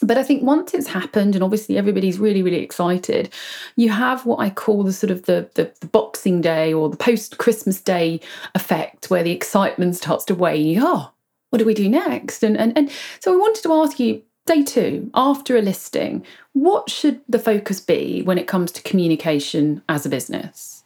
But 0.00 0.16
I 0.16 0.22
think 0.22 0.44
once 0.44 0.74
it's 0.74 0.86
happened, 0.86 1.34
and 1.34 1.42
obviously 1.42 1.76
everybody's 1.76 2.20
really, 2.20 2.42
really 2.42 2.62
excited, 2.62 3.30
you 3.74 3.88
have 3.88 4.24
what 4.24 4.38
I 4.38 4.50
call 4.50 4.84
the 4.84 4.92
sort 4.92 5.10
of 5.10 5.22
the, 5.22 5.50
the, 5.54 5.72
the 5.80 5.88
Boxing 5.88 6.40
Day 6.40 6.72
or 6.72 6.88
the 6.88 6.96
post 6.96 7.38
Christmas 7.38 7.80
Day 7.80 8.20
effect, 8.54 9.10
where 9.10 9.24
the 9.24 9.32
excitement 9.32 9.96
starts 9.96 10.24
to 10.26 10.34
wane. 10.36 10.78
Oh, 10.80 11.10
what 11.50 11.58
do 11.58 11.64
we 11.64 11.74
do 11.74 11.88
next? 11.88 12.44
And 12.44 12.56
and 12.56 12.76
and 12.76 12.90
so 13.20 13.32
I 13.32 13.36
wanted 13.36 13.62
to 13.64 13.72
ask 13.72 13.98
you, 13.98 14.22
day 14.46 14.62
two, 14.62 15.10
after 15.14 15.56
a 15.56 15.62
listing, 15.62 16.24
what 16.52 16.88
should 16.88 17.20
the 17.28 17.38
focus 17.38 17.80
be 17.80 18.22
when 18.22 18.38
it 18.38 18.46
comes 18.46 18.70
to 18.72 18.82
communication 18.82 19.82
as 19.88 20.06
a 20.06 20.08
business? 20.08 20.77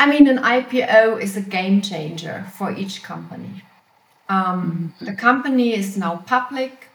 I 0.00 0.06
mean, 0.06 0.28
an 0.28 0.38
IPO 0.38 1.20
is 1.20 1.36
a 1.36 1.40
game 1.40 1.80
changer 1.80 2.46
for 2.56 2.70
each 2.72 3.02
company. 3.02 3.62
Um, 4.28 4.94
the 5.00 5.14
company 5.14 5.74
is 5.74 5.96
now 5.96 6.22
public, 6.26 6.88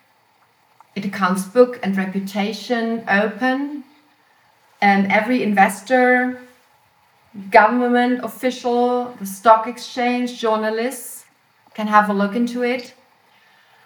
it 0.95 1.03
accounts 1.03 1.43
book 1.43 1.79
and 1.83 1.97
reputation 1.97 3.03
open, 3.09 3.83
and 4.81 5.11
every 5.11 5.43
investor, 5.43 6.41
government 7.49 8.23
official, 8.23 9.15
the 9.19 9.25
stock 9.25 9.67
exchange, 9.67 10.39
journalists 10.39 11.25
can 11.73 11.87
have 11.87 12.09
a 12.09 12.13
look 12.13 12.35
into 12.35 12.63
it. 12.63 12.93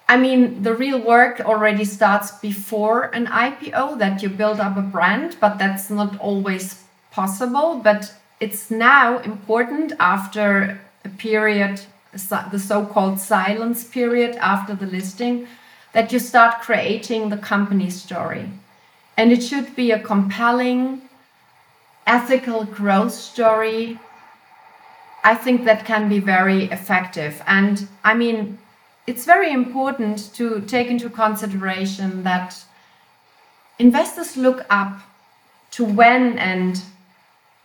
I 0.09 0.17
mean, 0.17 0.63
the 0.63 0.73
real 0.73 0.99
work 0.99 1.39
already 1.41 1.85
starts 1.85 2.31
before 2.39 3.03
an 3.13 3.27
IPO 3.27 3.99
that 3.99 4.21
you 4.21 4.29
build 4.29 4.59
up 4.59 4.77
a 4.77 4.81
brand, 4.81 5.37
but 5.39 5.57
that's 5.57 5.89
not 5.89 6.17
always 6.19 6.83
possible. 7.11 7.81
But 7.83 8.13
it's 8.39 8.69
now 8.69 9.19
important 9.19 9.93
after 9.99 10.79
a 11.03 11.09
period, 11.09 11.81
the 12.13 12.59
so 12.59 12.85
called 12.85 13.19
silence 13.19 13.83
period 13.83 14.35
after 14.35 14.75
the 14.75 14.85
listing, 14.85 15.47
that 15.93 16.11
you 16.11 16.19
start 16.19 16.61
creating 16.61 17.29
the 17.29 17.37
company 17.37 17.89
story. 17.89 18.49
And 19.15 19.31
it 19.31 19.41
should 19.41 19.75
be 19.75 19.91
a 19.91 19.99
compelling, 19.99 21.01
ethical 22.05 22.65
growth 22.65 23.13
story. 23.13 23.99
I 25.23 25.33
think 25.33 25.65
that 25.65 25.85
can 25.85 26.07
be 26.07 26.19
very 26.19 26.65
effective. 26.65 27.41
And 27.47 27.87
I 28.03 28.13
mean, 28.13 28.59
it's 29.07 29.25
very 29.25 29.51
important 29.51 30.33
to 30.35 30.61
take 30.61 30.87
into 30.87 31.09
consideration 31.09 32.23
that 32.23 32.63
investors 33.79 34.37
look 34.37 34.65
up 34.69 35.01
to 35.71 35.85
when 35.85 36.37
and 36.37 36.81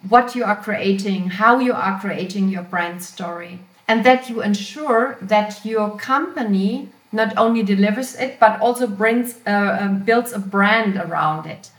what 0.09 0.35
you 0.35 0.45
are 0.45 0.57
creating, 0.57 1.31
how 1.31 1.59
you 1.59 1.73
are 1.73 1.99
creating 2.01 2.49
your 2.49 2.62
brand 2.62 3.03
story, 3.03 3.61
and 3.88 4.05
that 4.05 4.29
you 4.29 4.43
ensure 4.43 5.17
that 5.21 5.65
your 5.65 5.97
company 5.97 6.88
not 7.12 7.37
only 7.37 7.62
delivers 7.62 8.15
it 8.17 8.41
but 8.41 8.59
also 8.61 8.87
brings 8.87 9.38
uh, 9.47 9.79
um, 9.81 9.99
builds 10.03 10.33
a 10.33 10.38
brand 10.38 10.97
around 10.97 11.47
it. 11.47 11.71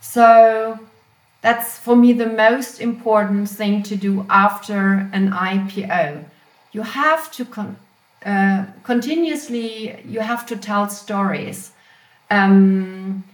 So 0.00 0.78
that's 1.40 1.78
for 1.78 1.96
me 1.96 2.12
the 2.12 2.26
most 2.26 2.80
important 2.80 3.48
thing 3.48 3.82
to 3.84 3.96
do 3.96 4.26
after 4.28 5.08
an 5.12 5.30
IPO. 5.30 6.24
you 6.72 6.82
have 6.82 7.30
to 7.32 7.44
con- 7.44 7.76
uh, 8.26 8.64
continuously 8.82 10.00
you 10.04 10.20
have 10.20 10.44
to 10.46 10.56
tell 10.56 10.88
stories. 10.88 11.72
Um, 12.30 13.24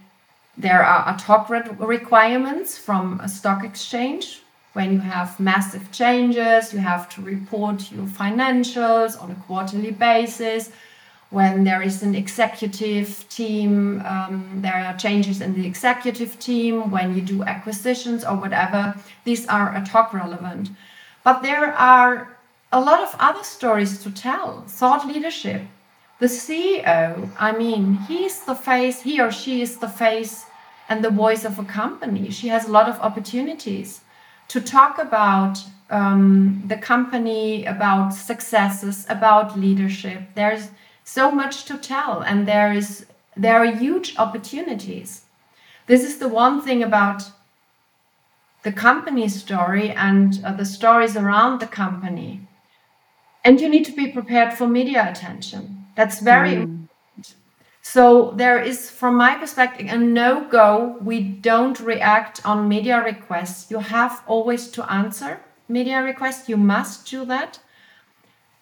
there 0.61 0.83
are 0.83 1.09
ad 1.09 1.21
hoc 1.21 1.49
re- 1.49 1.63
requirements 1.79 2.77
from 2.77 3.19
a 3.21 3.27
stock 3.27 3.63
exchange. 3.63 4.43
When 4.73 4.93
you 4.93 4.99
have 4.99 5.39
massive 5.39 5.91
changes, 5.91 6.71
you 6.71 6.79
have 6.79 7.09
to 7.15 7.21
report 7.21 7.91
your 7.91 8.05
financials 8.05 9.21
on 9.21 9.31
a 9.31 9.35
quarterly 9.47 9.91
basis. 9.91 10.71
When 11.31 11.63
there 11.63 11.81
is 11.81 12.03
an 12.03 12.13
executive 12.13 13.25
team, 13.29 14.01
um, 14.05 14.59
there 14.61 14.75
are 14.75 14.95
changes 14.97 15.41
in 15.41 15.55
the 15.55 15.65
executive 15.65 16.37
team. 16.39 16.91
When 16.91 17.15
you 17.15 17.21
do 17.21 17.43
acquisitions 17.43 18.23
or 18.23 18.35
whatever, 18.35 18.95
these 19.23 19.47
are 19.47 19.69
ad 19.73 19.87
hoc 19.87 20.13
relevant. 20.13 20.69
But 21.23 21.41
there 21.41 21.73
are 21.73 22.37
a 22.71 22.79
lot 22.79 23.01
of 23.01 23.15
other 23.19 23.43
stories 23.43 24.03
to 24.03 24.11
tell. 24.11 24.63
Thought 24.67 25.07
leadership. 25.07 25.61
The 26.19 26.27
CEO, 26.27 27.29
I 27.39 27.51
mean, 27.51 27.95
he's 28.07 28.45
the 28.45 28.53
face, 28.53 29.01
he 29.01 29.19
or 29.19 29.31
she 29.31 29.63
is 29.63 29.77
the 29.77 29.89
face 29.89 30.45
and 30.91 31.01
the 31.01 31.17
voice 31.25 31.45
of 31.45 31.57
a 31.57 31.63
company. 31.63 32.29
She 32.29 32.49
has 32.49 32.67
a 32.67 32.71
lot 32.77 32.89
of 32.89 32.99
opportunities 32.99 34.01
to 34.49 34.59
talk 34.59 34.99
about 34.99 35.55
um, 35.89 36.63
the 36.67 36.75
company, 36.75 37.65
about 37.65 38.09
successes, 38.13 39.05
about 39.07 39.57
leadership. 39.57 40.19
There's 40.35 40.67
so 41.05 41.31
much 41.31 41.63
to 41.69 41.77
tell, 41.77 42.21
and 42.29 42.45
there 42.45 42.73
is 42.73 43.05
there 43.37 43.57
are 43.63 43.71
huge 43.85 44.09
opportunities. 44.17 45.09
This 45.87 46.03
is 46.03 46.17
the 46.17 46.27
one 46.43 46.61
thing 46.61 46.83
about 46.83 47.23
the 48.63 48.73
company 48.73 49.29
story 49.29 49.91
and 49.91 50.41
uh, 50.43 50.53
the 50.53 50.65
stories 50.65 51.15
around 51.15 51.59
the 51.59 51.67
company 51.67 52.47
and 53.43 53.59
you 53.59 53.69
need 53.69 53.85
to 53.85 53.91
be 53.91 54.07
prepared 54.07 54.53
for 54.53 54.67
media 54.67 55.09
attention 55.09 55.85
that's 55.95 56.19
very 56.19 56.55
mm. 56.57 56.80
So 57.81 58.31
there 58.35 58.59
is 58.59 58.89
from 58.89 59.15
my 59.15 59.35
perspective 59.35 59.87
a 59.89 59.97
no 59.97 60.47
go 60.47 60.97
we 61.01 61.19
don't 61.21 61.79
react 61.79 62.45
on 62.45 62.69
media 62.69 63.01
requests. 63.03 63.71
You 63.71 63.79
have 63.79 64.23
always 64.27 64.67
to 64.71 64.91
answer 64.91 65.41
media 65.67 66.03
requests. 66.03 66.47
You 66.47 66.57
must 66.57 67.09
do 67.09 67.25
that. 67.25 67.59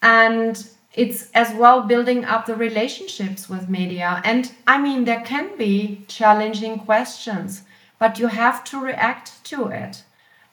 And 0.00 0.66
it's 0.94 1.30
as 1.32 1.54
well 1.54 1.82
building 1.82 2.24
up 2.24 2.46
the 2.46 2.54
relationships 2.54 3.48
with 3.48 3.68
media. 3.68 4.22
And 4.24 4.52
i 4.66 4.78
mean 4.78 5.04
there 5.04 5.20
can 5.20 5.56
be 5.58 6.04
challenging 6.08 6.78
questions 6.78 7.62
but 7.98 8.18
you 8.18 8.28
have 8.28 8.64
to 8.64 8.80
react 8.80 9.44
to 9.44 9.66
it. 9.68 10.02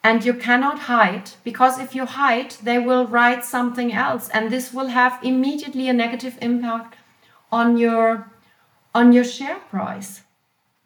And 0.03 0.25
you 0.25 0.34
cannot 0.34 0.80
hide 0.80 1.32
because 1.45 1.80
if 1.80 1.95
you 1.95 2.06
hide 2.06 2.51
they 2.62 2.80
will 2.80 3.08
write 3.08 3.45
something 3.45 3.93
else. 3.93 4.27
And 4.30 4.51
this 4.51 4.73
will 4.73 4.88
have 4.88 5.23
immediately 5.23 5.88
a 5.88 5.93
negative 5.93 6.38
impact 6.41 6.97
on 7.49 7.77
your 7.77 8.27
on 8.93 9.13
your 9.13 9.23
share 9.23 9.60
price? 9.69 10.21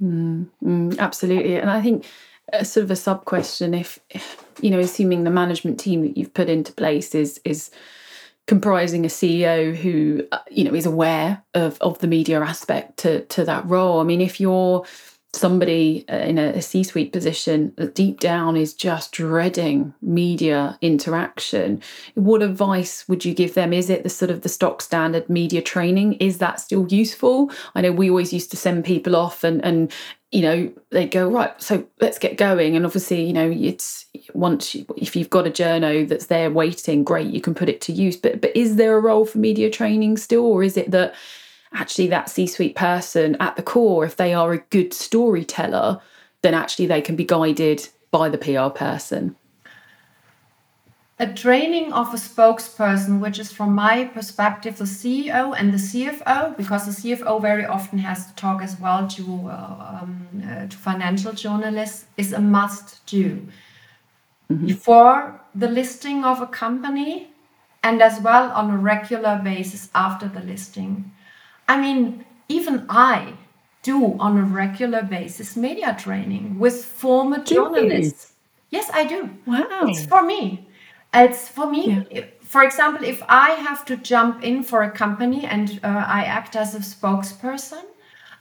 Mm, 0.02 0.48
mm, 0.64 0.98
absolutely. 0.98 1.58
And 1.58 1.70
i 1.70 1.82
think 1.82 2.06
a 2.54 2.66
sort 2.66 2.84
of 2.84 2.92
a 2.92 2.96
sub 2.96 3.26
question 3.26 3.74
if 3.74 4.00
you 4.62 4.70
know 4.70 4.80
assuming 4.80 5.24
the 5.24 5.30
management 5.30 5.80
team 5.80 6.02
that 6.02 6.18
you've 6.18 6.34
put 6.34 6.50
into 6.50 6.74
place 6.74 7.16
is 7.16 7.40
is 7.46 7.72
comprising 8.48 9.06
a 9.06 9.08
ceo 9.08 9.76
who 9.76 10.26
uh, 10.32 10.40
you 10.50 10.64
know 10.64 10.74
is 10.74 10.86
aware 10.86 11.44
of 11.54 11.78
of 11.82 12.00
the 12.00 12.08
media 12.08 12.42
aspect 12.42 12.98
to 12.98 13.24
to 13.26 13.46
that 13.46 13.66
role. 13.66 14.00
I 14.00 14.04
mean 14.04 14.22
if 14.22 14.40
you're 14.40 14.86
somebody 15.34 16.06
uh, 16.10 16.17
in 16.17 16.38
a, 16.38 16.62
C 16.62 16.84
suite 16.84 17.13
position 17.13 17.74
that 17.78 17.96
deep 17.96 18.20
down 18.20 18.58
is 18.58 18.74
just 18.74 19.13
dreading 19.13 19.94
media 20.02 20.78
interaction, 20.82 21.82
what 22.15 22.44
advice 22.44 23.08
would 23.08 23.24
you 23.24 23.34
give 23.34 23.54
them? 23.54 23.72
Is 23.72 23.89
it 23.89 24.04
the 24.04 24.10
sort 24.10 24.32
of 24.32 24.41
the 24.41 24.50
stock 24.50 24.82
standard 24.82 25.30
media 25.30 25.62
training? 25.62 26.13
Is 26.13 26.39
that 26.39 26.60
still 26.60 26.86
useful? 26.88 27.50
I 27.76 27.82
know 27.82 27.91
we 27.91 28.10
always 28.10 28.34
used 28.34 28.52
to 28.52 28.58
send 28.58 28.84
people 28.84 29.15
off 29.15 29.44
and, 29.44 29.63
and 29.63 29.91
you 30.32 30.41
know, 30.41 30.72
they'd 30.91 31.12
go, 31.12 31.30
right, 31.30 31.62
so 31.62 31.86
let's 32.00 32.17
get 32.17 32.38
going. 32.38 32.76
And 32.76 32.86
obviously, 32.86 33.24
you 33.24 33.34
know, 33.34 33.52
it's 33.52 34.06
once, 34.34 34.74
you, 34.74 34.86
if 34.96 35.15
you've 35.15 35.30
got 35.30 35.48
a 35.48 35.52
journo 35.52 36.08
that's 36.08 36.28
there 36.28 36.50
waiting, 36.50 37.04
great, 37.04 37.28
you 37.28 37.41
can 37.41 37.54
put 37.54 37.67
it 37.67 37.82
to 37.82 37.91
use. 37.91 38.15
But, 38.15 38.39
but 38.39 38.56
is 38.56 38.78
there 38.78 38.96
a 38.98 39.02
role 39.02 39.26
for 39.26 39.39
media 39.39 39.70
training 39.70 40.17
still? 40.17 40.46
Or 40.46 40.63
is 40.63 40.78
it 40.78 40.91
that 40.91 41.15
actually 41.74 42.08
that 42.08 42.30
C 42.30 42.48
suite 42.48 42.76
person 42.76 43.36
at 43.40 43.56
the 43.56 43.64
core, 43.64 44.06
if 44.06 44.16
they 44.16 44.34
are 44.34 44.54
a 44.54 44.58
good 44.58 44.94
storyteller, 44.94 46.02
then 46.42 46.54
actually 46.54 46.88
they 46.88 47.02
can 47.02 47.16
be 47.16 47.26
guided 47.26 47.88
by 48.12 48.30
the 48.30 48.38
PR 48.38 48.70
person. 48.70 49.36
A 51.20 51.32
training 51.32 51.94
of 51.94 52.12
a 52.16 52.18
spokesperson, 52.18 53.20
which 53.20 53.38
is 53.38 53.52
from 53.52 53.76
my 53.76 54.06
perspective 54.06 54.80
the 54.80 54.86
CEO 54.86 55.56
and 55.56 55.72
the 55.72 55.78
CFO, 55.78 56.58
because 56.58 56.86
the 56.88 57.16
CFO 57.16 57.40
very 57.40 57.64
often 57.64 58.00
has 58.00 58.26
to 58.26 58.36
talk 58.36 58.64
as 58.64 58.80
well 58.80 59.08
to, 59.08 59.24
uh, 59.48 60.00
um, 60.02 60.28
uh, 60.44 60.66
to 60.66 60.76
financial 60.76 61.32
journalists, 61.32 62.06
is 62.18 62.34
a 62.34 62.42
must 62.42 63.06
do. 63.06 63.48
Mm-hmm. 64.52 64.66
Before 64.66 65.40
the 65.54 65.70
listing 65.70 66.26
of 66.26 66.42
a 66.42 66.48
company 66.48 67.30
and 67.84 68.02
as 68.02 68.20
well 68.22 68.52
on 68.52 68.72
a 68.72 68.78
regular 68.78 69.40
basis 69.44 69.90
after 69.94 70.28
the 70.28 70.42
listing 70.42 71.12
I 71.67 71.80
mean, 71.80 72.26
even 72.50 72.86
I 72.89 73.34
do 73.84 74.17
on 74.19 74.38
a 74.38 74.43
regular 74.43 75.04
basis 75.04 75.56
media 75.56 75.95
training 76.00 76.60
with 76.60 76.86
former 76.86 77.43
do 77.43 77.56
journalists. 77.56 78.34
You? 78.69 78.80
Yes, 78.80 78.91
I 78.93 79.06
do. 79.06 79.30
Wow. 79.45 79.65
It's 79.84 80.06
for 80.06 80.24
me. 80.24 80.67
It's 81.13 81.47
for 81.47 81.69
me. 81.69 82.06
Yeah. 82.12 82.26
For 82.41 82.63
example, 82.63 83.06
if 83.06 83.24
I 83.28 83.52
have 83.52 83.86
to 83.86 83.95
jump 83.95 84.43
in 84.43 84.63
for 84.63 84.84
a 84.84 84.91
company 84.91 85.45
and 85.45 85.80
uh, 85.84 85.88
I 85.88 86.24
act 86.26 86.56
as 86.56 86.76
a 86.76 86.80
spokesperson, 86.80 87.84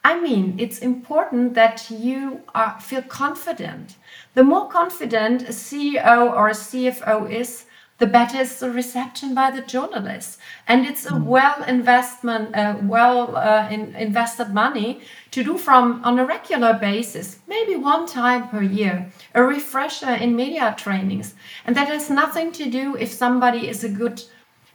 I 0.03 0.19
mean, 0.19 0.57
it's 0.59 0.79
important 0.79 1.55
that 1.55 1.91
you 1.91 2.41
are, 2.55 2.81
feel 2.81 3.03
confident. 3.03 3.97
The 4.35 4.43
more 4.43 4.69
confident 4.69 5.43
a 5.43 5.53
CEO 5.53 6.33
or 6.35 6.49
a 6.49 6.55
CFO 6.55 7.31
is, 7.31 7.67
the 8.01 8.07
better 8.07 8.39
is 8.39 8.59
the 8.59 8.71
reception 8.71 9.35
by 9.35 9.51
the 9.51 9.61
journalists. 9.61 10.39
And 10.67 10.87
it's 10.87 11.05
a 11.05 11.15
hmm. 11.15 11.27
well 11.27 11.63
investment, 11.65 12.57
uh, 12.57 12.77
well 12.83 13.37
uh, 13.37 13.69
in, 13.71 13.95
invested 13.95 14.49
money 14.55 15.03
to 15.33 15.45
do 15.45 15.59
from 15.59 16.03
on 16.03 16.19
a 16.19 16.25
regular 16.25 16.73
basis, 16.75 17.39
maybe 17.47 17.77
one 17.77 18.07
time 18.07 18.49
per 18.49 18.63
year, 18.63 19.13
a 19.35 19.43
refresher 19.43 20.15
in 20.15 20.35
media 20.35 20.75
trainings. 20.79 21.35
And 21.67 21.77
that 21.77 21.89
has 21.89 22.09
nothing 22.09 22.53
to 22.53 22.71
do 22.71 22.97
if 22.97 23.13
somebody 23.13 23.69
is 23.69 23.85
a 23.85 23.89
good. 23.89 24.25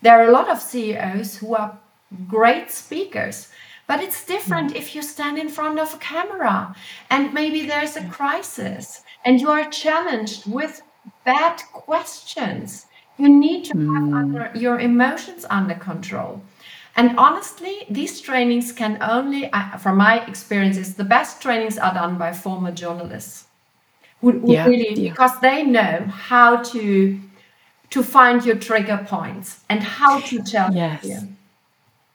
There 0.03 0.19
are 0.19 0.29
a 0.29 0.31
lot 0.31 0.49
of 0.49 0.61
CEOs 0.61 1.37
who 1.37 1.55
are 1.55 1.79
great 2.27 2.69
speakers. 2.69 3.49
But 3.87 4.01
it's 4.01 4.25
different 4.25 4.73
mm. 4.73 4.77
if 4.77 4.95
you 4.95 5.01
stand 5.01 5.37
in 5.37 5.49
front 5.49 5.79
of 5.79 5.93
a 5.93 5.97
camera 5.97 6.75
and 7.09 7.33
maybe 7.33 7.65
there's 7.65 7.95
a 7.95 8.07
crisis 8.07 9.03
and 9.23 9.39
you 9.39 9.49
are 9.49 9.69
challenged 9.69 10.51
with 10.51 10.81
bad 11.23 11.61
questions 11.71 12.87
you 13.17 13.29
need 13.29 13.65
to 13.65 13.77
have 13.77 14.03
mm. 14.03 14.15
under, 14.15 14.51
your 14.55 14.79
emotions 14.79 15.45
under 15.49 15.75
control. 15.75 16.41
And 16.97 17.17
honestly, 17.17 17.85
these 17.89 18.21
trainings 18.21 18.71
can 18.71 18.97
only, 19.01 19.49
from 19.79 19.97
my 19.97 20.25
experiences, 20.25 20.95
the 20.95 21.03
best 21.03 21.41
trainings 21.41 21.77
are 21.77 21.93
done 21.93 22.17
by 22.17 22.31
former 22.31 22.71
journalists 22.71 23.45
who, 24.21 24.31
who 24.39 24.53
yeah, 24.53 24.65
really, 24.65 24.93
yeah. 24.93 25.09
because 25.09 25.39
they 25.41 25.63
know 25.63 26.05
how 26.09 26.57
to 26.63 27.19
to 27.91 28.03
find 28.03 28.43
your 28.43 28.55
trigger 28.55 29.05
points 29.07 29.61
and 29.69 29.81
how 29.81 30.19
to 30.19 30.41
tell 30.41 30.73
yes. 30.73 31.05
you. 31.05 31.34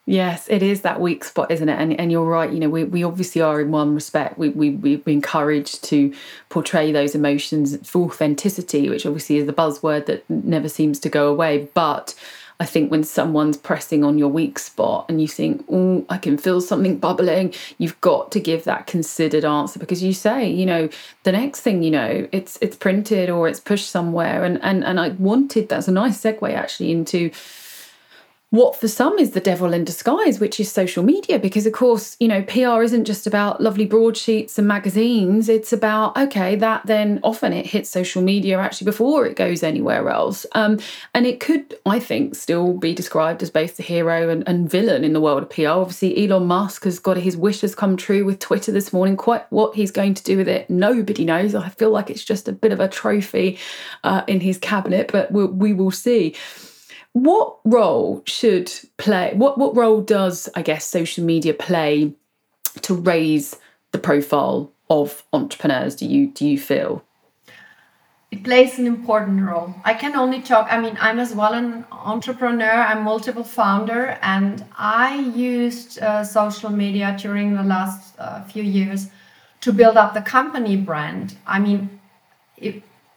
Yes, 0.07 0.49
it 0.49 0.63
is 0.63 0.81
that 0.81 1.01
weak 1.01 1.23
spot, 1.25 1.51
isn't 1.51 1.69
it? 1.69 1.79
And 1.79 1.99
and 2.01 2.11
you're 2.11 2.25
right. 2.25 2.51
You 2.53 2.59
know, 2.59 2.69
we, 2.71 2.85
we 2.85 3.05
obviously 3.05 3.43
are 3.43 3.61
in 3.61 3.71
one 3.71 3.95
respect. 3.95 4.39
We 4.39 4.49
we 4.49 4.71
been 4.71 5.01
encouraged 5.07 5.85
to 5.85 6.13
portray 6.49 6.91
those 6.91 7.15
emotions 7.15 7.77
for 7.89 8.07
authenticity, 8.07 8.89
which 8.89 9.07
obviously 9.07 9.37
is 9.37 9.47
the 9.47 9.53
buzzword 9.53 10.07
that 10.07 10.29
never 10.29 10.69
seems 10.69 10.99
to 11.01 11.09
go 11.09 11.29
away. 11.29 11.69
But 11.75 12.15
I 12.59 12.67
think 12.67 12.91
when 12.91 13.05
someone's 13.05 13.57
pressing 13.57 14.03
on 14.03 14.19
your 14.19 14.29
weak 14.29 14.59
spot 14.59 15.07
and 15.09 15.21
you 15.21 15.29
think, 15.29 15.65
oh, 15.71 16.05
I 16.11 16.19
can 16.19 16.37
feel 16.37 16.61
something 16.61 16.99
bubbling, 16.99 17.55
you've 17.79 17.99
got 18.03 18.33
to 18.33 18.41
give 18.41 18.65
that 18.65 18.87
considered 18.87 19.47
answer 19.47 19.79
because 19.79 20.03
you 20.03 20.13
say, 20.13 20.49
you 20.51 20.67
know, 20.67 20.91
the 21.23 21.33
next 21.33 21.61
thing 21.61 21.83
you 21.83 21.91
know, 21.91 22.29
it's 22.33 22.59
it's 22.61 22.77
printed 22.77 23.31
or 23.31 23.49
it's 23.49 23.61
pushed 23.61 23.91
somewhere. 23.91 24.45
And 24.45 24.59
and 24.63 24.83
and 24.85 24.99
I 24.99 25.11
wanted 25.11 25.69
that's 25.69 25.89
a 25.89 25.93
nice 25.93 26.21
segue 26.21 26.53
actually 26.53 26.91
into 26.91 27.31
what 28.51 28.75
for 28.75 28.89
some 28.89 29.17
is 29.19 29.31
the 29.31 29.41
devil 29.41 29.73
in 29.73 29.85
disguise, 29.85 30.41
which 30.41 30.59
is 30.59 30.71
social 30.71 31.05
media. 31.05 31.39
Because, 31.39 31.67
of 31.67 31.73
course, 31.73 32.17
you 32.19 32.27
know, 32.27 32.43
PR 32.43 32.83
isn't 32.83 33.05
just 33.05 33.27
about 33.27 33.61
lovely 33.61 33.87
broadsheets 33.87 34.59
and 34.59 34.67
magazines. 34.67 35.49
It's 35.49 35.73
about, 35.73 36.17
okay, 36.17 36.57
that 36.57 36.85
then 36.87 37.21
often 37.23 37.53
it 37.53 37.67
hits 37.67 37.89
social 37.89 38.23
media 38.23 38.59
actually 38.59 38.87
before 38.87 39.25
it 39.25 39.37
goes 39.37 39.63
anywhere 39.63 40.09
else. 40.09 40.45
Um, 40.53 40.81
and 41.15 41.27
it 41.27 41.39
could, 41.39 41.79
I 41.87 42.01
think, 42.01 42.35
still 42.35 42.75
be 42.75 42.93
described 42.93 43.41
as 43.45 43.51
both 43.51 43.77
the 43.77 43.85
hero 43.85 44.29
and, 44.29 44.43
and 44.49 44.69
villain 44.69 45.05
in 45.05 45.13
the 45.13 45.21
world 45.21 45.45
of 45.45 45.51
PR. 45.51 45.69
Obviously, 45.69 46.29
Elon 46.29 46.47
Musk 46.47 46.83
has 46.85 46.99
got 46.99 47.17
his 47.17 47.37
wishes 47.37 47.77
come 47.77 47.97
true 47.97 48.25
with 48.25 48.41
Twitter 48.41 48.73
this 48.73 48.93
morning. 48.93 49.17
Quite 49.17 49.51
what 49.53 49.77
he's 49.77 49.93
going 49.93 50.15
to 50.15 50.25
do 50.25 50.37
with 50.37 50.49
it, 50.49 50.69
nobody 50.69 51.25
knows. 51.25 51.55
I 51.55 51.69
feel 51.69 51.91
like 51.91 52.11
it's 52.11 52.25
just 52.25 52.49
a 52.49 52.53
bit 52.53 52.73
of 52.73 52.81
a 52.81 52.89
trophy 52.89 53.61
uh, 54.03 54.23
in 54.27 54.41
his 54.41 54.59
cabinet, 54.59 55.13
but 55.13 55.31
we'll, 55.31 55.47
we 55.47 55.73
will 55.73 55.93
see. 55.93 56.35
What 57.13 57.59
role 57.65 58.23
should 58.27 58.73
play? 58.97 59.33
What 59.35 59.59
what 59.59 59.77
role 59.77 60.01
does 60.01 60.49
I 60.55 60.63
guess 60.63 60.87
social 60.87 61.25
media 61.25 61.55
play 61.55 62.15
to 62.83 62.95
raise 62.95 63.57
the 63.93 63.99
profile 63.99 64.71
of 64.89 65.25
entrepreneurs? 65.33 65.97
Do 65.97 66.07
you 66.07 66.29
do 66.29 66.47
you 66.47 66.59
feel? 66.59 67.05
it 68.31 68.45
plays 68.45 68.79
an 68.79 68.87
important 68.87 69.43
role. 69.43 69.75
I 69.85 69.95
can 69.95 70.15
only 70.15 70.41
talk, 70.41 70.69
I 70.71 70.81
mean, 70.81 70.97
I'm 71.01 71.19
as 71.19 71.35
well 71.35 71.53
an 71.53 71.85
entrepreneur, 71.91 72.71
I'm 72.71 73.03
multiple 73.03 73.43
founder, 73.43 74.19
and 74.23 74.65
I 74.79 75.19
used 75.19 75.99
uh, 75.99 76.23
social 76.23 76.71
media 76.71 77.17
during 77.19 77.55
the 77.55 77.65
last 77.65 78.15
uh, 78.19 78.45
few 78.45 78.63
years 78.63 79.09
to 79.63 79.73
build 79.73 79.97
up 79.97 80.15
the 80.15 80.23
company 80.23 80.77
brand. 80.77 81.37
I 81.47 81.59
mean, 81.59 82.01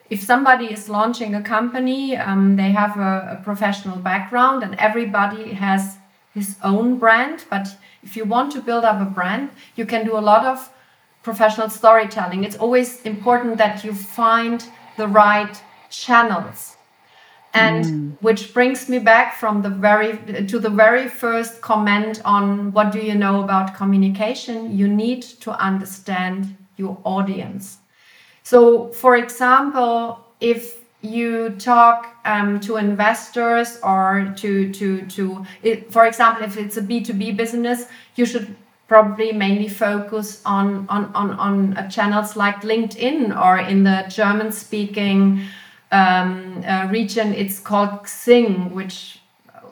if 0.09 0.21
somebody 0.21 0.65
is 0.65 0.89
launching 0.89 1.35
a 1.35 1.41
company, 1.41 2.17
um, 2.17 2.55
they 2.55 2.71
have 2.71 2.97
a, 2.97 3.39
a 3.39 3.43
professional 3.43 3.97
background 3.97 4.63
and 4.63 4.75
everybody 4.75 5.53
has 5.53 5.97
his 6.33 6.55
own 6.63 6.97
brand. 6.97 7.45
But 7.49 7.67
if 8.03 8.15
you 8.15 8.25
want 8.25 8.51
to 8.53 8.61
build 8.61 8.83
up 8.83 9.01
a 9.01 9.09
brand, 9.09 9.49
you 9.75 9.85
can 9.85 10.05
do 10.05 10.17
a 10.17 10.19
lot 10.19 10.45
of 10.45 10.69
professional 11.23 11.69
storytelling. 11.69 12.43
It's 12.43 12.57
always 12.57 13.01
important 13.01 13.57
that 13.57 13.83
you 13.83 13.93
find 13.93 14.65
the 14.97 15.07
right 15.07 15.61
channels 15.89 16.75
and 17.53 17.85
mm. 17.85 18.17
which 18.21 18.53
brings 18.53 18.89
me 18.89 18.99
back 18.99 19.35
from 19.35 19.61
the 19.61 19.69
very 19.69 20.17
to 20.47 20.59
the 20.59 20.69
very 20.69 21.07
first 21.07 21.61
comment 21.61 22.21
on 22.25 22.71
what 22.71 22.91
do 22.91 22.99
you 22.99 23.13
know 23.13 23.43
about 23.43 23.75
communication 23.75 24.75
you 24.75 24.87
need 24.87 25.21
to 25.21 25.51
understand 25.51 26.55
your 26.77 26.97
audience 27.03 27.77
so 28.43 28.89
for 28.89 29.15
example 29.15 30.19
if 30.39 30.81
you 31.01 31.49
talk 31.59 32.15
um, 32.25 32.59
to 32.61 32.77
investors 32.77 33.77
or 33.83 34.33
to 34.37 34.71
to 34.71 35.01
to 35.07 35.45
it, 35.61 35.91
for 35.91 36.05
example 36.05 36.43
if 36.43 36.57
it's 36.57 36.77
a 36.77 36.81
b2b 36.81 37.35
business 37.35 37.87
you 38.15 38.25
should 38.25 38.55
probably 38.87 39.31
mainly 39.31 39.67
focus 39.67 40.41
on 40.45 40.85
on 40.89 41.05
on, 41.15 41.31
on 41.31 41.77
uh, 41.77 41.89
channels 41.89 42.35
like 42.35 42.61
LinkedIn 42.61 43.35
or 43.35 43.57
in 43.57 43.83
the 43.83 44.05
German 44.09 44.51
speaking 44.51 45.41
um, 45.93 46.63
uh, 46.67 46.87
region 46.91 47.33
it's 47.33 47.59
called 47.59 48.03
Xing, 48.03 48.71
which 48.71 49.19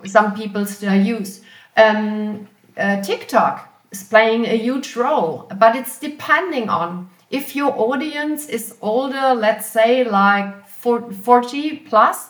some 0.05 0.33
people 0.33 0.65
still 0.65 0.95
use. 0.95 1.41
Um, 1.77 2.47
uh, 2.77 3.01
TikTok 3.01 3.67
is 3.91 4.03
playing 4.03 4.45
a 4.45 4.57
huge 4.57 4.95
role, 4.95 5.47
but 5.57 5.75
it's 5.75 5.99
depending 5.99 6.69
on 6.69 7.09
if 7.31 7.55
your 7.55 7.73
audience 7.77 8.47
is 8.47 8.75
older, 8.81 9.33
let's 9.33 9.65
say 9.65 10.03
like 10.03 10.67
40 10.67 11.77
plus, 11.77 12.29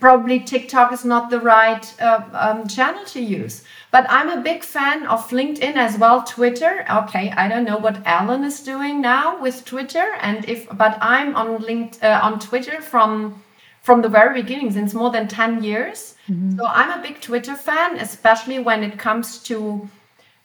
probably 0.00 0.40
TikTok 0.40 0.92
is 0.92 1.04
not 1.04 1.30
the 1.30 1.40
right 1.40 1.84
uh, 2.00 2.22
um, 2.32 2.66
channel 2.66 3.04
to 3.04 3.20
use. 3.20 3.62
But 3.92 4.04
I'm 4.08 4.28
a 4.28 4.40
big 4.40 4.64
fan 4.64 5.06
of 5.06 5.28
LinkedIn 5.30 5.76
as 5.76 5.96
well. 5.96 6.24
Twitter, 6.24 6.84
okay, 6.90 7.30
I 7.30 7.46
don't 7.46 7.64
know 7.64 7.78
what 7.78 8.04
Elon 8.04 8.42
is 8.42 8.60
doing 8.60 9.00
now 9.00 9.40
with 9.40 9.64
Twitter, 9.64 10.06
and 10.20 10.44
if 10.48 10.66
but 10.76 10.98
I'm 11.00 11.36
on 11.36 11.58
linked 11.60 12.02
uh, 12.02 12.18
on 12.22 12.40
Twitter 12.40 12.80
from 12.80 13.42
from 13.82 14.02
the 14.02 14.08
very 14.08 14.42
beginning 14.42 14.72
since 14.72 14.94
more 14.94 15.10
than 15.10 15.28
10 15.28 15.62
years. 15.62 16.14
Mm-hmm. 16.28 16.56
So 16.56 16.66
I'm 16.66 16.98
a 16.98 17.02
big 17.02 17.20
Twitter 17.20 17.56
fan, 17.56 17.98
especially 17.98 18.60
when 18.60 18.82
it 18.84 18.96
comes 18.98 19.42
to 19.44 19.88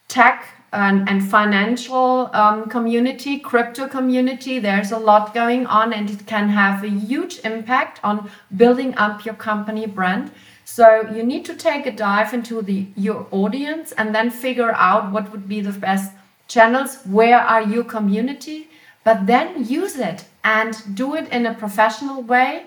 tech 0.08 0.57
and, 0.72 1.08
and 1.08 1.28
financial 1.28 2.30
um, 2.32 2.68
community, 2.68 3.38
crypto 3.38 3.88
community. 3.88 4.58
There's 4.58 4.92
a 4.92 4.98
lot 4.98 5.34
going 5.34 5.66
on, 5.66 5.92
and 5.92 6.10
it 6.10 6.26
can 6.26 6.48
have 6.48 6.84
a 6.84 6.88
huge 6.88 7.40
impact 7.44 8.00
on 8.02 8.30
building 8.56 8.96
up 8.96 9.24
your 9.24 9.34
company 9.34 9.86
brand. 9.86 10.30
So 10.64 11.10
you 11.12 11.22
need 11.22 11.44
to 11.46 11.54
take 11.54 11.86
a 11.86 11.92
dive 11.92 12.34
into 12.34 12.62
the 12.62 12.86
your 12.94 13.26
audience 13.30 13.92
and 13.92 14.14
then 14.14 14.30
figure 14.30 14.72
out 14.72 15.10
what 15.10 15.32
would 15.32 15.48
be 15.48 15.60
the 15.60 15.72
best 15.72 16.12
channels, 16.46 16.98
where 17.04 17.38
are 17.38 17.62
your 17.62 17.84
community, 17.84 18.68
but 19.04 19.26
then 19.26 19.64
use 19.64 19.96
it 19.96 20.24
and 20.44 20.76
do 20.94 21.14
it 21.14 21.28
in 21.30 21.46
a 21.46 21.54
professional 21.54 22.22
way 22.22 22.66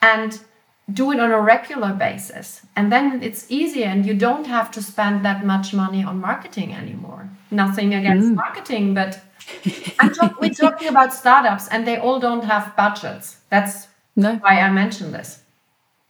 and 0.00 0.40
do 0.92 1.12
it 1.12 1.20
on 1.20 1.30
a 1.30 1.40
regular 1.40 1.92
basis. 1.92 2.62
And 2.76 2.92
then 2.92 3.22
it's 3.22 3.50
easier 3.50 3.86
and 3.86 4.04
you 4.04 4.14
don't 4.14 4.46
have 4.46 4.70
to 4.72 4.82
spend 4.82 5.24
that 5.24 5.44
much 5.44 5.72
money 5.72 6.04
on 6.04 6.20
marketing 6.20 6.74
anymore. 6.74 7.30
Nothing 7.50 7.94
against 7.94 8.28
mm. 8.28 8.34
marketing, 8.34 8.94
but 8.94 9.20
talk, 10.14 10.40
we're 10.40 10.50
talking 10.50 10.88
about 10.88 11.14
startups 11.14 11.68
and 11.68 11.86
they 11.86 11.96
all 11.96 12.20
don't 12.20 12.44
have 12.44 12.76
budgets. 12.76 13.38
That's 13.48 13.88
no. 14.14 14.36
why 14.36 14.60
I 14.60 14.70
mentioned 14.70 15.14
this. 15.14 15.40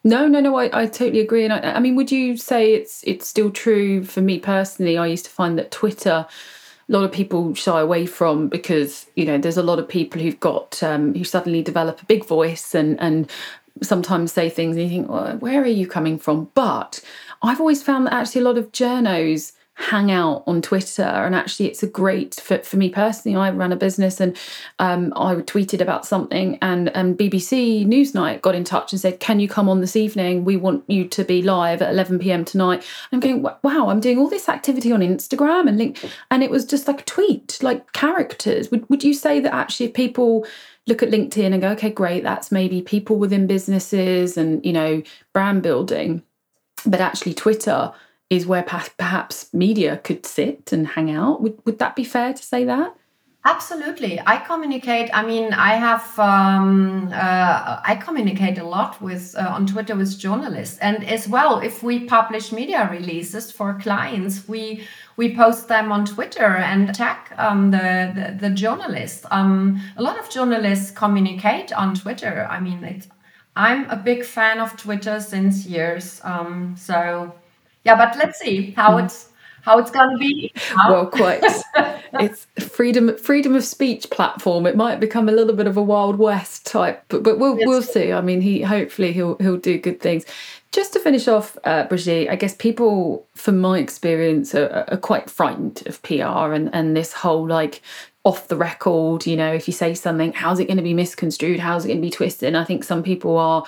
No, 0.03 0.27
no, 0.27 0.41
no. 0.41 0.57
I, 0.57 0.83
I 0.83 0.87
totally 0.87 1.21
agree. 1.21 1.45
And 1.45 1.53
I, 1.53 1.77
I 1.77 1.81
mean, 1.81 1.95
would 1.97 2.13
you 2.13 2.37
say 2.37 2.75
it's 2.75 3.03
it's 3.05 3.27
still 3.27 3.51
true 3.51 4.05
for 4.05 4.21
me 4.21 4.39
personally? 4.39 4.99
I 4.99 5.07
used 5.07 5.25
to 5.25 5.31
find 5.31 5.59
that 5.59 5.71
Twitter, 5.71 6.27
a 6.89 6.93
lot 6.93 7.05
of 7.05 7.13
people 7.13 7.55
shy 7.55 7.81
away 7.81 8.05
from 8.05 8.49
because 8.49 9.07
you 9.17 9.25
know 9.25 9.39
there's 9.39 9.57
a 9.57 9.63
lot 9.63 9.79
of 9.79 9.89
people 9.89 10.21
who've 10.21 10.39
got 10.41 10.83
um, 10.83 11.15
who 11.15 11.25
suddenly 11.25 11.63
develop 11.63 12.03
a 12.03 12.05
big 12.05 12.27
voice 12.27 12.75
and 12.75 13.01
and 13.01 13.31
sometimes 13.83 14.33
say 14.33 14.49
things 14.49 14.77
and 14.77 14.85
you 14.85 14.89
think, 14.89 15.09
well, 15.09 15.37
where 15.39 15.63
are 15.63 15.67
you 15.67 15.87
coming 15.87 16.19
from? 16.19 16.51
But 16.55 17.01
I've 17.43 17.61
always 17.61 17.83
found 17.83 18.07
that 18.07 18.13
actually 18.13 18.43
a 18.43 18.45
lot 18.45 18.59
of 18.59 18.73
journos 18.73 19.53
hang 19.77 20.11
out 20.13 20.45
on 20.47 20.63
Twitter. 20.63 21.03
And 21.03 21.35
actually, 21.35 21.67
it's 21.67 21.83
a 21.83 21.89
great 21.89 22.37
for, 22.37 22.59
for 22.59 22.77
me 22.77 22.89
personally. 22.91 23.37
I 23.37 23.51
run 23.51 23.73
a 23.73 23.77
business 23.77 24.21
and 24.21 24.37
um, 24.79 25.13
I 25.17 25.35
tweeted 25.35 25.81
about 25.81 26.07
something, 26.07 26.59
and, 26.63 26.95
and 26.97 27.19
BBC 27.19 27.85
Newsnight 27.87 28.41
got 28.41 28.55
in 28.55 28.65
touch 28.65 28.93
and 28.93 29.01
said, 29.01 29.21
Can 29.21 29.41
you 29.41 29.49
come 29.49 29.69
on 29.69 29.81
this 29.81 29.97
evening? 29.97 30.45
We 30.45 30.57
want 30.57 30.85
you 30.87 31.09
to 31.09 31.25
be 31.25 31.43
live 31.43 31.83
at 31.83 31.91
11 31.91 32.21
pm 32.21 32.45
tonight. 32.45 32.85
I'm 33.11 33.21
going, 33.21 33.43
Wow, 33.43 33.89
I'm 33.89 34.01
doing 34.01 34.19
all 34.19 34.29
this 34.29 34.49
activity 34.49 34.93
on 34.93 35.01
Instagram 35.01 35.69
and 35.69 35.77
link. 35.77 36.05
And 36.31 36.43
it 36.43 36.51
was 36.51 36.65
just 36.65 36.87
like 36.87 37.01
a 37.01 37.05
tweet, 37.05 37.59
like 37.61 37.93
characters. 37.93 38.71
Would, 38.71 38.89
would 38.89 39.03
you 39.03 39.15
say 39.15 39.41
that 39.41 39.53
actually, 39.53 39.87
if 39.87 39.95
people 39.95 40.47
look 40.87 41.03
at 41.03 41.11
LinkedIn 41.11 41.53
and 41.53 41.63
go, 41.63 41.71
okay, 41.71 41.91
great, 41.91 42.23
that's 42.23 42.53
maybe 42.53 42.83
people 42.83 43.17
within 43.17 43.47
businesses 43.47 44.37
and, 44.37 44.65
you 44.65 44.73
know, 44.73 45.03
brand 45.33 45.63
building. 45.63 46.23
But 46.85 47.01
actually, 47.01 47.35
Twitter 47.35 47.93
is 48.31 48.47
where 48.47 48.63
perhaps 48.63 49.53
media 49.55 49.99
could 49.99 50.27
sit 50.27 50.73
and 50.73 50.87
hang 50.89 51.11
out. 51.11 51.41
Would, 51.41 51.59
would 51.65 51.79
that 51.79 51.97
be 51.97 52.05
fair 52.05 52.35
to 52.35 52.43
say 52.43 52.65
that? 52.65 52.95
Absolutely. 53.47 54.19
I 54.27 54.39
communicate. 54.39 55.11
I 55.13 55.23
mean, 55.23 55.53
I 55.53 55.75
have 55.75 56.19
um, 56.19 57.11
uh, 57.13 57.81
I 57.85 57.95
communicate 58.03 58.57
a 58.57 58.65
lot 58.65 59.03
with 59.03 59.35
uh, 59.37 59.49
on 59.51 59.67
Twitter 59.67 59.95
with 59.95 60.19
journalists, 60.19 60.79
and 60.79 61.05
as 61.05 61.29
well, 61.29 61.59
if 61.59 61.83
we 61.83 62.07
publish 62.07 62.53
media 62.53 62.89
releases 62.91 63.53
for 63.53 63.75
clients, 63.75 64.49
we 64.49 64.87
we 65.17 65.37
post 65.37 65.69
them 65.69 65.93
on 65.93 66.07
Twitter 66.07 66.57
and 66.57 66.95
tag 66.95 67.19
um, 67.37 67.71
the, 67.71 68.13
the, 68.15 68.49
the 68.49 68.55
journalist. 68.55 69.27
Um, 69.31 69.79
a 69.99 70.03
lot 70.03 70.19
of 70.19 70.31
journalists 70.31 70.91
communicate 70.91 71.71
on 71.73 71.95
Twitter. 71.95 72.47
I 72.51 72.61
mean, 72.61 72.83
it's, 72.83 73.09
I'm 73.57 73.89
a 73.91 73.97
big 73.97 74.25
fan 74.25 74.59
of 74.59 74.75
Twitter 74.79 75.21
since 75.21 75.67
years. 75.67 76.21
Um, 76.25 76.75
so 76.79 77.35
yeah, 77.85 77.95
but 77.95 78.17
let's 78.17 78.39
see 78.39 78.71
how 78.71 78.99
hmm. 78.99 79.05
How 79.65 79.79
it's 79.79 79.91
going 79.91 80.11
to 80.11 80.19
be. 80.19 80.53
How? 80.55 80.93
Well, 80.93 81.07
quite. 81.07 81.43
it's 82.21 82.47
freedom 82.69 83.17
freedom 83.17 83.55
of 83.55 83.65
speech 83.65 84.11
platform. 84.11 84.67
It 84.67 84.77
might 84.77 85.01
become 85.01 85.29
a 85.29 85.33
little 85.33 85.55
bit 85.55 85.67
of 85.67 85.77
a 85.77 85.83
wild 85.83 86.17
west 86.17 86.67
type, 86.67 87.03
but 87.09 87.23
but 87.23 87.39
we'll 87.39 87.59
yes. 87.59 87.67
we'll 87.67 87.83
see. 87.83 88.13
I 88.13 88.21
mean, 88.21 88.43
he 88.43 88.61
hopefully 88.61 89.13
he'll 89.13 89.37
he'll 89.39 89.57
do 89.57 89.79
good 89.79 90.01
things. 90.01 90.25
Just 90.71 90.93
to 90.93 90.99
finish 90.99 91.29
off, 91.29 91.57
uh, 91.65 91.85
Brigitte, 91.85 92.29
I 92.29 92.37
guess 92.37 92.55
people, 92.57 93.27
from 93.35 93.61
my 93.61 93.79
experience, 93.79 94.55
are, 94.55 94.85
are 94.89 94.97
quite 94.97 95.31
frightened 95.31 95.83
of 95.87 96.03
PR 96.03 96.53
and 96.53 96.69
and 96.75 96.95
this 96.97 97.13
whole 97.13 97.49
like 97.49 97.81
off 98.25 98.49
the 98.49 98.57
record. 98.57 99.27
You 99.27 99.37
know, 99.37 99.53
if 99.53 99.67
you 99.67 99.73
say 99.73 99.95
something, 99.95 100.35
how's 100.35 100.61
it 100.61 100.67
going 100.67 100.77
to 100.77 100.83
be 100.83 100.95
misconstrued? 100.95 101.61
How's 101.61 101.87
it 101.87 101.89
going 101.89 102.01
to 102.01 102.07
be 102.07 102.11
twisted? 102.11 102.49
And 102.49 102.57
I 102.59 102.65
think 102.65 102.85
some 102.85 103.03
people 103.03 103.39
are 103.39 103.65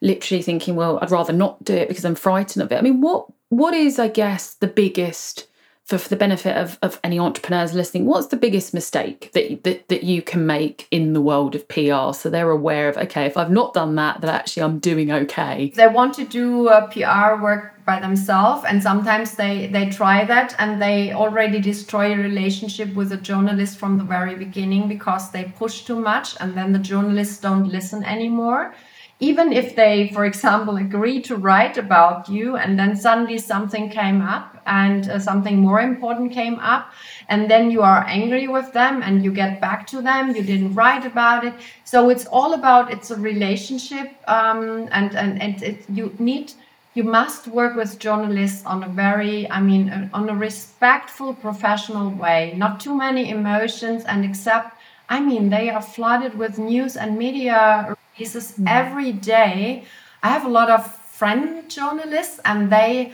literally 0.00 0.42
thinking, 0.42 0.76
well, 0.76 0.98
I'd 1.00 1.10
rather 1.10 1.32
not 1.32 1.64
do 1.64 1.74
it 1.74 1.88
because 1.88 2.04
I'm 2.04 2.14
frightened 2.14 2.62
of 2.62 2.70
it. 2.70 2.76
I 2.76 2.82
mean, 2.82 3.00
what 3.00 3.26
what 3.48 3.74
is, 3.74 3.98
I 3.98 4.08
guess, 4.08 4.54
the 4.54 4.66
biggest 4.66 5.48
for, 5.88 5.96
for 5.96 6.10
the 6.10 6.16
benefit 6.16 6.54
of, 6.54 6.78
of 6.82 7.00
any 7.02 7.18
entrepreneurs 7.18 7.72
listening, 7.72 8.04
what's 8.04 8.26
the 8.26 8.36
biggest 8.36 8.74
mistake 8.74 9.30
that, 9.32 9.64
that 9.64 9.88
that 9.88 10.04
you 10.04 10.20
can 10.20 10.46
make 10.46 10.86
in 10.90 11.14
the 11.14 11.20
world 11.22 11.54
of 11.54 11.66
PR 11.66 12.12
so 12.12 12.28
they're 12.28 12.50
aware 12.50 12.90
of, 12.90 12.98
okay, 12.98 13.24
if 13.24 13.38
I've 13.38 13.50
not 13.50 13.72
done 13.72 13.94
that, 13.94 14.20
that 14.20 14.28
actually 14.28 14.64
I'm 14.64 14.80
doing 14.80 15.10
okay? 15.10 15.72
They 15.74 15.88
want 15.88 16.12
to 16.16 16.26
do 16.26 16.68
PR 16.92 17.42
work 17.42 17.86
by 17.86 18.00
themselves 18.00 18.66
and 18.68 18.82
sometimes 18.82 19.36
they 19.36 19.68
they 19.68 19.88
try 19.88 20.26
that 20.26 20.54
and 20.58 20.82
they 20.82 21.14
already 21.14 21.58
destroy 21.58 22.12
a 22.12 22.18
relationship 22.18 22.94
with 22.94 23.10
a 23.12 23.16
journalist 23.16 23.78
from 23.78 23.96
the 23.96 24.04
very 24.04 24.34
beginning 24.34 24.88
because 24.88 25.30
they 25.30 25.44
push 25.56 25.84
too 25.84 25.98
much 25.98 26.36
and 26.40 26.54
then 26.54 26.70
the 26.70 26.78
journalists 26.78 27.40
don't 27.40 27.66
listen 27.66 28.04
anymore 28.04 28.74
even 29.20 29.52
if 29.52 29.74
they, 29.74 30.10
for 30.14 30.24
example, 30.24 30.76
agree 30.76 31.20
to 31.22 31.34
write 31.34 31.76
about 31.76 32.28
you 32.28 32.56
and 32.56 32.78
then 32.78 32.94
suddenly 32.94 33.36
something 33.36 33.90
came 33.90 34.22
up 34.22 34.56
and 34.66 35.10
uh, 35.10 35.18
something 35.18 35.58
more 35.58 35.80
important 35.80 36.30
came 36.30 36.58
up, 36.60 36.92
and 37.28 37.50
then 37.50 37.70
you 37.70 37.82
are 37.82 38.04
angry 38.06 38.46
with 38.46 38.72
them 38.72 39.02
and 39.02 39.24
you 39.24 39.32
get 39.32 39.60
back 39.60 39.86
to 39.88 40.00
them, 40.00 40.36
you 40.36 40.42
didn't 40.42 40.74
write 40.74 41.04
about 41.04 41.44
it. 41.44 41.54
So 41.84 42.10
it's 42.10 42.26
all 42.26 42.54
about 42.54 42.92
it's 42.92 43.10
a 43.10 43.16
relationship, 43.16 44.12
um, 44.28 44.88
and 44.92 45.16
and 45.16 45.42
and 45.42 45.62
it, 45.62 45.84
you 45.88 46.14
need 46.18 46.52
you 46.94 47.04
must 47.04 47.48
work 47.48 47.76
with 47.76 47.98
journalists 47.98 48.64
on 48.66 48.82
a 48.82 48.88
very, 48.88 49.50
I 49.50 49.60
mean, 49.60 49.88
uh, 49.88 50.08
on 50.12 50.28
a 50.28 50.34
respectful, 50.34 51.32
professional 51.34 52.10
way. 52.10 52.54
Not 52.56 52.80
too 52.80 52.96
many 52.96 53.30
emotions, 53.30 54.04
and 54.04 54.24
accept. 54.24 54.76
I 55.08 55.20
mean, 55.20 55.48
they 55.48 55.70
are 55.70 55.80
flooded 55.80 56.36
with 56.38 56.58
news 56.58 56.96
and 56.96 57.16
media 57.16 57.96
releases 58.18 58.52
mm. 58.52 58.64
every 58.68 59.12
day. 59.12 59.84
I 60.22 60.28
have 60.28 60.44
a 60.44 60.48
lot 60.48 60.70
of 60.70 60.94
friend 60.96 61.68
journalists, 61.68 62.40
and 62.44 62.70
they 62.70 63.12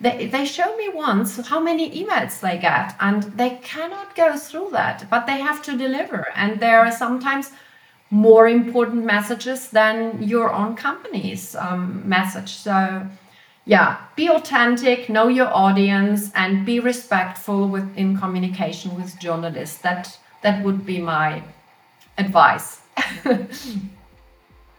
they, 0.00 0.26
they 0.26 0.44
showed 0.44 0.76
me 0.76 0.88
once 0.88 1.36
how 1.46 1.60
many 1.60 2.04
emails 2.04 2.40
they 2.40 2.58
get 2.58 2.96
and 2.98 3.22
they 3.38 3.50
cannot 3.62 4.16
go 4.16 4.36
through 4.36 4.70
that 4.72 5.06
but 5.08 5.26
they 5.28 5.38
have 5.40 5.62
to 5.62 5.76
deliver 5.76 6.26
and 6.34 6.58
there 6.58 6.80
are 6.80 6.90
sometimes 6.90 7.52
more 8.10 8.48
important 8.48 9.04
messages 9.04 9.70
than 9.70 10.20
your 10.20 10.52
own 10.52 10.74
company's 10.74 11.54
um, 11.54 12.02
message 12.04 12.48
so 12.48 13.06
yeah 13.64 13.98
be 14.16 14.28
authentic 14.28 15.08
know 15.08 15.28
your 15.28 15.54
audience 15.54 16.32
and 16.34 16.66
be 16.66 16.80
respectful 16.80 17.68
with 17.68 17.96
in 17.96 18.18
communication 18.18 18.96
with 18.96 19.16
journalists 19.20 19.78
that 19.82 20.18
that 20.42 20.64
would 20.64 20.84
be 20.84 20.98
my 20.98 21.40
advice 22.18 22.80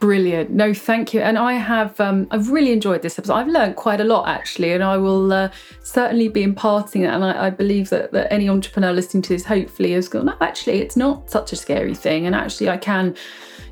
Brilliant. 0.03 0.49
No, 0.49 0.73
thank 0.73 1.13
you. 1.13 1.21
And 1.21 1.37
I 1.37 1.53
have, 1.53 1.97
um, 2.01 2.27
I've 2.29 2.49
really 2.49 2.73
enjoyed 2.73 3.01
this 3.03 3.17
episode. 3.17 3.35
I've 3.35 3.47
learned 3.47 3.77
quite 3.77 4.01
a 4.01 4.03
lot 4.03 4.27
actually, 4.27 4.73
and 4.73 4.83
I 4.83 4.97
will 4.97 5.31
uh, 5.31 5.49
certainly 5.81 6.27
be 6.27 6.43
imparting 6.43 7.03
it. 7.03 7.07
And 7.07 7.23
I, 7.23 7.45
I 7.45 7.49
believe 7.49 7.89
that, 7.91 8.11
that 8.11 8.29
any 8.29 8.49
entrepreneur 8.49 8.91
listening 8.91 9.21
to 9.21 9.29
this 9.29 9.45
hopefully 9.45 9.93
has 9.93 10.09
gone, 10.09 10.25
no, 10.25 10.35
actually, 10.41 10.81
it's 10.81 10.97
not 10.97 11.31
such 11.31 11.53
a 11.53 11.55
scary 11.55 11.95
thing. 11.95 12.25
And 12.25 12.35
actually, 12.35 12.67
I 12.67 12.75
can 12.75 13.15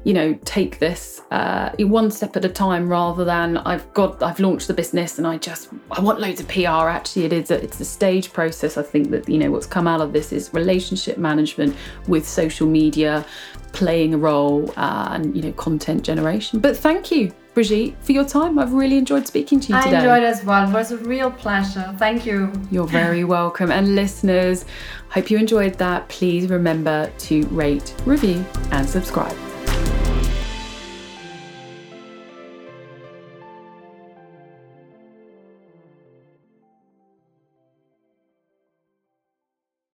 you 0.04 0.14
know 0.14 0.34
take 0.46 0.80
this 0.80 1.22
uh, 1.32 1.72
one 1.80 2.10
step 2.10 2.36
at 2.36 2.46
a 2.46 2.50
time 2.50 2.90
rather 2.90 3.24
than 3.24 3.58
I've 3.58 3.92
got 3.94 4.22
I've 4.24 4.40
launched 4.40 4.68
the 4.68 4.74
business 4.74 5.18
and 5.18 5.28
I 5.28 5.38
just 5.38 5.70
I 5.92 6.02
want 6.02 6.20
loads 6.20 6.42
of 6.42 6.48
PR 6.48 6.90
actually 6.90 7.26
it 7.26 7.34
is 7.34 7.52
a, 7.52 7.62
it's 7.64 7.80
a 7.80 7.86
stage 7.86 8.34
process 8.34 8.78
I 8.78 8.84
think 8.84 9.12
that 9.12 9.30
you 9.30 9.38
know 9.38 9.52
what's 9.52 9.68
come 9.68 9.88
out 9.88 10.02
of 10.02 10.14
this 10.14 10.34
is 10.34 10.54
relationship 10.54 11.18
management 11.18 11.76
with 12.08 12.28
social 12.28 12.68
media 12.68 13.26
playing 13.74 14.14
a 14.14 14.18
role 14.18 14.74
uh, 14.76 15.10
and 15.12 15.36
you 15.36 15.42
know 15.42 15.52
content 15.54 16.04
generation 16.04 16.60
but 16.60 16.76
thank 16.76 17.12
you 17.12 17.32
Brigitte, 17.54 18.02
for 18.02 18.14
your 18.14 18.24
time. 18.24 18.58
I've 18.58 18.72
really 18.72 18.98
enjoyed 18.98 19.28
speaking 19.28 19.60
to 19.60 19.74
you 19.74 19.82
today. 19.82 19.98
I 19.98 20.00
enjoyed 20.00 20.24
as 20.24 20.42
well. 20.46 20.70
It 20.70 20.72
was 20.72 20.94
a 20.94 20.98
real 21.00 21.30
pleasure. 21.30 21.94
Thank 21.98 22.26
you. 22.26 22.50
You're 22.72 22.88
very 22.88 23.26
welcome. 23.26 23.74
And 23.74 23.94
listeners, 23.94 24.64
hope 25.10 25.30
you 25.30 25.38
enjoyed 25.38 25.74
that. 25.74 26.08
Please 26.08 26.50
remember 26.50 27.12
to 27.18 27.46
rate, 27.48 27.94
review, 28.06 28.46
and 28.72 28.88
subscribe. 28.88 29.36